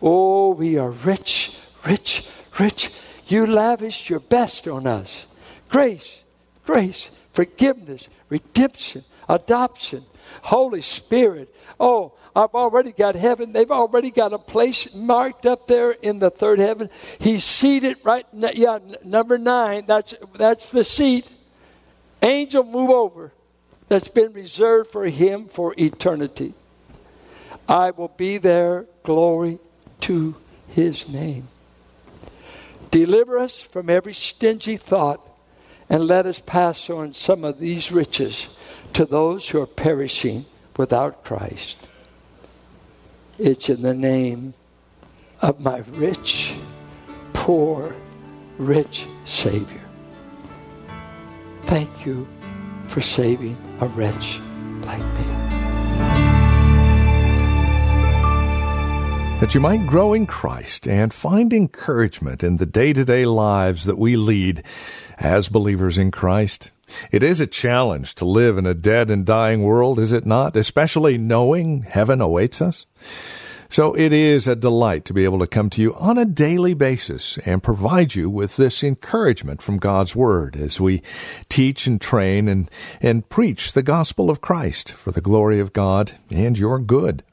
Oh, 0.00 0.50
we 0.50 0.78
are 0.78 0.90
rich, 0.90 1.56
rich, 1.84 2.28
rich. 2.60 2.92
You 3.26 3.46
lavished 3.46 4.08
your 4.08 4.20
best 4.20 4.68
on 4.68 4.86
us. 4.86 5.26
Grace, 5.68 6.22
grace, 6.64 7.10
forgiveness, 7.32 8.08
redemption, 8.28 9.04
adoption, 9.28 10.04
Holy 10.42 10.82
Spirit. 10.82 11.54
Oh, 11.80 12.12
I've 12.34 12.54
already 12.54 12.92
got 12.92 13.14
heaven. 13.14 13.52
They've 13.52 13.70
already 13.70 14.10
got 14.10 14.32
a 14.32 14.38
place 14.38 14.94
marked 14.94 15.44
up 15.44 15.66
there 15.66 15.90
in 15.90 16.18
the 16.18 16.30
third 16.30 16.58
heaven. 16.58 16.88
He's 17.18 17.44
seated 17.44 17.98
right, 18.04 18.26
yeah, 18.32 18.78
number 19.04 19.38
nine. 19.38 19.84
That's 19.86 20.14
that's 20.34 20.68
the 20.68 20.84
seat 20.84 21.30
angel 22.22 22.64
move 22.64 22.90
over 22.90 23.32
that's 23.88 24.08
been 24.08 24.32
reserved 24.32 24.90
for 24.90 25.06
him 25.06 25.46
for 25.46 25.74
eternity. 25.76 26.54
I 27.68 27.90
will 27.90 28.08
be 28.08 28.38
there, 28.38 28.86
glory 29.02 29.58
to 30.02 30.36
his 30.68 31.08
name. 31.08 31.48
Deliver 32.90 33.38
us 33.38 33.60
from 33.60 33.90
every 33.90 34.14
stingy 34.14 34.76
thought 34.76 35.20
and 35.88 36.06
let 36.06 36.26
us 36.26 36.40
pass 36.40 36.88
on 36.90 37.12
some 37.12 37.44
of 37.44 37.58
these 37.58 37.92
riches 37.92 38.48
to 38.94 39.04
those 39.04 39.48
who 39.48 39.60
are 39.60 39.66
perishing 39.66 40.44
without 40.76 41.24
Christ. 41.24 41.76
It's 43.38 43.68
in 43.68 43.82
the 43.82 43.94
name 43.94 44.54
of 45.40 45.60
my 45.60 45.78
rich, 45.92 46.54
poor, 47.32 47.94
rich 48.58 49.06
Savior. 49.24 49.80
Thank 51.64 52.06
you 52.06 52.26
for 52.88 53.00
saving 53.00 53.56
a 53.80 53.88
wretch 53.88 54.40
like 54.84 54.98
me. 55.00 55.41
That 59.42 59.56
you 59.56 59.60
might 59.60 59.88
grow 59.88 60.14
in 60.14 60.26
Christ 60.26 60.86
and 60.86 61.12
find 61.12 61.52
encouragement 61.52 62.44
in 62.44 62.58
the 62.58 62.64
day 62.64 62.92
to 62.92 63.04
day 63.04 63.26
lives 63.26 63.86
that 63.86 63.98
we 63.98 64.14
lead 64.14 64.62
as 65.18 65.48
believers 65.48 65.98
in 65.98 66.12
Christ. 66.12 66.70
It 67.10 67.24
is 67.24 67.40
a 67.40 67.48
challenge 67.48 68.14
to 68.14 68.24
live 68.24 68.56
in 68.56 68.66
a 68.66 68.72
dead 68.72 69.10
and 69.10 69.26
dying 69.26 69.64
world, 69.64 69.98
is 69.98 70.12
it 70.12 70.24
not? 70.24 70.54
Especially 70.54 71.18
knowing 71.18 71.82
heaven 71.82 72.20
awaits 72.20 72.62
us. 72.62 72.86
So 73.68 73.94
it 73.94 74.12
is 74.12 74.46
a 74.46 74.54
delight 74.54 75.04
to 75.06 75.12
be 75.12 75.24
able 75.24 75.40
to 75.40 75.48
come 75.48 75.70
to 75.70 75.82
you 75.82 75.92
on 75.94 76.18
a 76.18 76.24
daily 76.24 76.74
basis 76.74 77.36
and 77.38 77.64
provide 77.64 78.14
you 78.14 78.30
with 78.30 78.54
this 78.54 78.84
encouragement 78.84 79.60
from 79.60 79.78
God's 79.78 80.14
Word 80.14 80.54
as 80.54 80.80
we 80.80 81.02
teach 81.48 81.88
and 81.88 82.00
train 82.00 82.46
and, 82.46 82.70
and 83.00 83.28
preach 83.28 83.72
the 83.72 83.82
gospel 83.82 84.30
of 84.30 84.40
Christ 84.40 84.92
for 84.92 85.10
the 85.10 85.20
glory 85.20 85.58
of 85.58 85.72
God 85.72 86.12
and 86.30 86.56
your 86.56 86.78
good. 86.78 87.24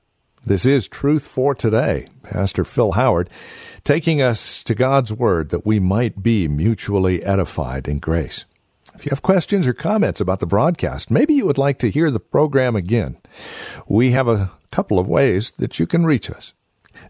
This 0.50 0.66
is 0.66 0.88
Truth 0.88 1.28
for 1.28 1.54
Today. 1.54 2.08
Pastor 2.24 2.66
Phil 2.66 2.94
Howard 2.94 3.30
taking 3.84 4.20
us 4.20 4.64
to 4.64 4.74
God's 4.74 5.14
Word 5.14 5.50
that 5.52 5.64
we 5.64 5.80
might 5.80 6.24
be 6.24 6.48
mutually 6.48 7.24
edified 7.24 7.88
in 7.88 8.00
grace. 8.00 8.46
If 8.96 9.06
you 9.06 9.12
have 9.12 9.22
questions 9.22 9.68
or 9.68 9.74
comments 9.74 10.20
about 10.20 10.40
the 10.40 10.48
broadcast, 10.48 11.12
maybe 11.12 11.36
you 11.36 11.46
would 11.46 11.60
like 11.60 11.78
to 11.78 11.92
hear 11.92 12.10
the 12.10 12.20
program 12.20 12.76
again, 12.76 13.18
we 13.88 14.10
have 14.10 14.28
a 14.28 14.50
couple 14.72 14.98
of 14.98 15.08
ways 15.08 15.52
that 15.60 15.78
you 15.78 15.86
can 15.86 16.04
reach 16.04 16.32
us. 16.32 16.54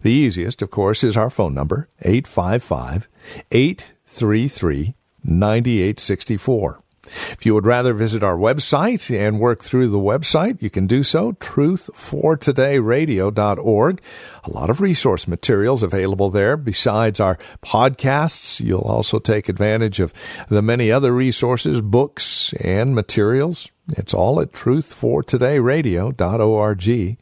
The 0.02 0.12
easiest, 0.12 0.60
of 0.60 0.70
course, 0.70 1.02
is 1.02 1.16
our 1.16 1.30
phone 1.30 1.54
number, 1.54 1.88
855 2.02 3.08
833 3.50 4.94
9864. 5.24 6.82
If 7.30 7.44
you 7.44 7.54
would 7.54 7.66
rather 7.66 7.92
visit 7.92 8.22
our 8.22 8.36
website 8.36 9.10
and 9.16 9.40
work 9.40 9.62
through 9.62 9.88
the 9.88 9.98
website, 9.98 10.62
you 10.62 10.70
can 10.70 10.86
do 10.86 11.02
so, 11.02 11.32
truthfortodayradio.org. 11.32 14.00
A 14.44 14.50
lot 14.50 14.70
of 14.70 14.80
resource 14.80 15.28
materials 15.28 15.82
available 15.82 16.30
there. 16.30 16.56
Besides 16.56 17.20
our 17.20 17.36
podcasts, 17.62 18.60
you'll 18.60 18.80
also 18.80 19.18
take 19.18 19.48
advantage 19.48 19.98
of 20.00 20.12
the 20.48 20.62
many 20.62 20.92
other 20.92 21.12
resources, 21.12 21.80
books, 21.80 22.52
and 22.60 22.94
materials. 22.94 23.70
It's 23.96 24.14
all 24.14 24.40
at 24.40 24.52
truthfortodayradio.org. 24.52 27.16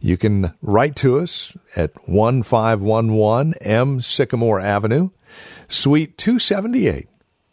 You 0.00 0.16
can 0.16 0.54
write 0.60 0.96
to 0.96 1.18
us 1.18 1.52
at 1.74 2.08
1511 2.08 3.54
M 3.60 4.00
Sycamore 4.00 4.60
Avenue, 4.60 5.10
Suite 5.68 6.18
278, 6.18 7.08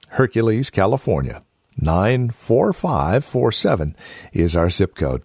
Hercules, 0.09 0.69
California. 0.69 1.43
94547 1.81 3.95
is 4.33 4.55
our 4.55 4.69
zip 4.69 4.95
code. 4.95 5.23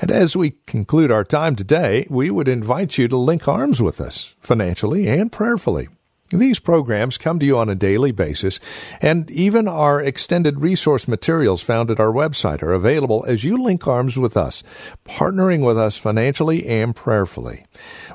And 0.00 0.10
as 0.10 0.36
we 0.36 0.54
conclude 0.66 1.12
our 1.12 1.24
time 1.24 1.54
today, 1.54 2.06
we 2.08 2.30
would 2.30 2.48
invite 2.48 2.96
you 2.96 3.08
to 3.08 3.16
link 3.16 3.46
arms 3.46 3.82
with 3.82 4.00
us 4.00 4.34
financially 4.40 5.06
and 5.06 5.30
prayerfully. 5.30 5.88
These 6.30 6.60
programs 6.60 7.18
come 7.18 7.40
to 7.40 7.46
you 7.46 7.58
on 7.58 7.68
a 7.68 7.74
daily 7.74 8.12
basis, 8.12 8.60
and 9.02 9.28
even 9.32 9.66
our 9.66 10.00
extended 10.00 10.60
resource 10.60 11.08
materials 11.08 11.60
found 11.60 11.90
at 11.90 11.98
our 11.98 12.12
website 12.12 12.62
are 12.62 12.72
available 12.72 13.24
as 13.26 13.42
you 13.42 13.60
link 13.60 13.88
arms 13.88 14.16
with 14.16 14.36
us, 14.36 14.62
partnering 15.04 15.66
with 15.66 15.76
us 15.76 15.98
financially 15.98 16.68
and 16.68 16.94
prayerfully. 16.94 17.64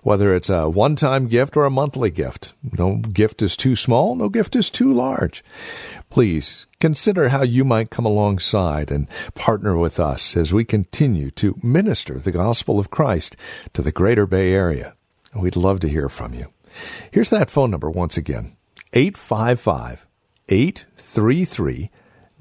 Whether 0.01 0.33
it's 0.33 0.49
a 0.49 0.69
one 0.69 0.95
time 0.95 1.27
gift 1.27 1.57
or 1.57 1.65
a 1.65 1.69
monthly 1.69 2.09
gift, 2.09 2.53
no 2.77 2.95
gift 2.95 3.41
is 3.41 3.57
too 3.57 3.75
small, 3.75 4.15
no 4.15 4.29
gift 4.29 4.55
is 4.55 4.69
too 4.69 4.93
large. 4.93 5.43
Please 6.09 6.67
consider 6.79 7.29
how 7.29 7.43
you 7.43 7.65
might 7.65 7.89
come 7.89 8.05
alongside 8.05 8.91
and 8.91 9.09
partner 9.33 9.75
with 9.75 9.99
us 9.99 10.37
as 10.37 10.53
we 10.53 10.63
continue 10.63 11.31
to 11.31 11.59
minister 11.61 12.17
the 12.17 12.31
gospel 12.31 12.79
of 12.79 12.89
Christ 12.89 13.35
to 13.73 13.81
the 13.81 13.91
greater 13.91 14.25
Bay 14.25 14.53
Area. 14.53 14.95
We'd 15.35 15.57
love 15.57 15.81
to 15.81 15.89
hear 15.89 16.07
from 16.07 16.33
you. 16.33 16.54
Here's 17.11 17.29
that 17.29 17.49
phone 17.49 17.71
number 17.71 17.89
once 17.89 18.17
again 18.17 18.55
855 18.93 20.05
833 20.49 21.89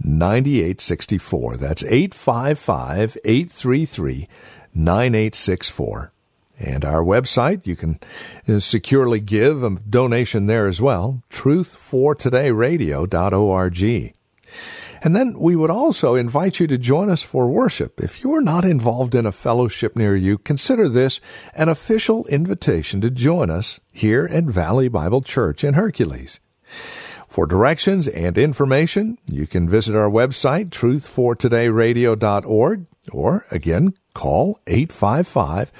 9864. 0.02 1.56
That's 1.56 1.84
855 1.84 3.16
833 3.24 4.28
9864. 4.74 6.12
And 6.58 6.84
our 6.84 7.02
website, 7.02 7.66
you 7.66 7.74
can 7.74 7.98
uh, 8.48 8.60
securely 8.60 9.18
give 9.18 9.64
a 9.64 9.70
donation 9.70 10.46
there 10.46 10.68
as 10.68 10.80
well, 10.80 11.20
truthfortodayradio.org. 11.30 14.14
And 15.04 15.14
then 15.14 15.38
we 15.38 15.54
would 15.54 15.70
also 15.70 16.14
invite 16.14 16.58
you 16.60 16.66
to 16.66 16.78
join 16.78 17.10
us 17.10 17.22
for 17.22 17.46
worship. 17.46 18.00
If 18.00 18.22
you're 18.22 18.40
not 18.40 18.64
involved 18.64 19.14
in 19.14 19.26
a 19.26 19.32
fellowship 19.32 19.96
near 19.96 20.16
you, 20.16 20.38
consider 20.38 20.88
this 20.88 21.20
an 21.54 21.68
official 21.68 22.24
invitation 22.28 23.02
to 23.02 23.10
join 23.10 23.50
us 23.50 23.80
here 23.92 24.26
at 24.32 24.44
Valley 24.44 24.88
Bible 24.88 25.20
Church 25.20 25.62
in 25.62 25.74
Hercules. 25.74 26.40
For 27.28 27.46
directions 27.46 28.08
and 28.08 28.38
information, 28.38 29.18
you 29.26 29.46
can 29.46 29.68
visit 29.68 29.94
our 29.94 30.08
website, 30.08 30.70
truthfortodayradio.org, 30.70 32.86
or 33.12 33.44
again, 33.50 33.92
call 34.14 34.58
855 34.66 35.70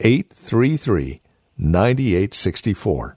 833 0.00 1.22
9864. 1.56 3.16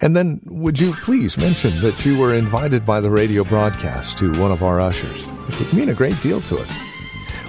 And 0.00 0.14
then, 0.14 0.40
would 0.44 0.78
you 0.78 0.92
please 0.92 1.38
mention 1.38 1.80
that 1.80 2.04
you 2.04 2.18
were 2.18 2.34
invited 2.34 2.84
by 2.84 3.00
the 3.00 3.10
radio 3.10 3.44
broadcast 3.44 4.18
to 4.18 4.32
one 4.40 4.52
of 4.52 4.62
our 4.62 4.80
ushers? 4.80 5.24
It 5.48 5.58
would 5.58 5.72
mean 5.72 5.88
a 5.88 5.94
great 5.94 6.20
deal 6.20 6.40
to 6.42 6.58
us. 6.58 6.70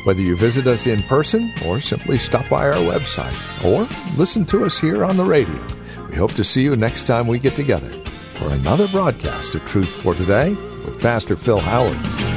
Whether 0.06 0.22
you 0.22 0.38
visit 0.38 0.66
us 0.68 0.88
in 0.88 1.04
person 1.04 1.54
or 1.66 1.82
simply 1.82 2.18
stop 2.18 2.48
by 2.48 2.68
our 2.68 2.76
website 2.76 3.66
or 3.66 3.88
listen 4.18 4.46
to 4.46 4.64
us 4.64 4.80
here 4.80 5.04
on 5.04 5.18
the 5.18 5.26
radio, 5.26 5.62
we 6.10 6.16
hope 6.16 6.32
to 6.34 6.44
see 6.44 6.62
you 6.62 6.78
next 6.78 7.04
time 7.04 7.28
we 7.28 7.40
get 7.40 7.54
together 7.54 7.90
for 8.38 8.48
another 8.50 8.88
broadcast 8.88 9.56
of 9.56 9.66
Truth 9.66 9.90
for 9.90 10.16
Today 10.16 10.52
with 10.86 11.02
Pastor 11.02 11.36
Phil 11.36 11.60
Howard. 11.60 12.37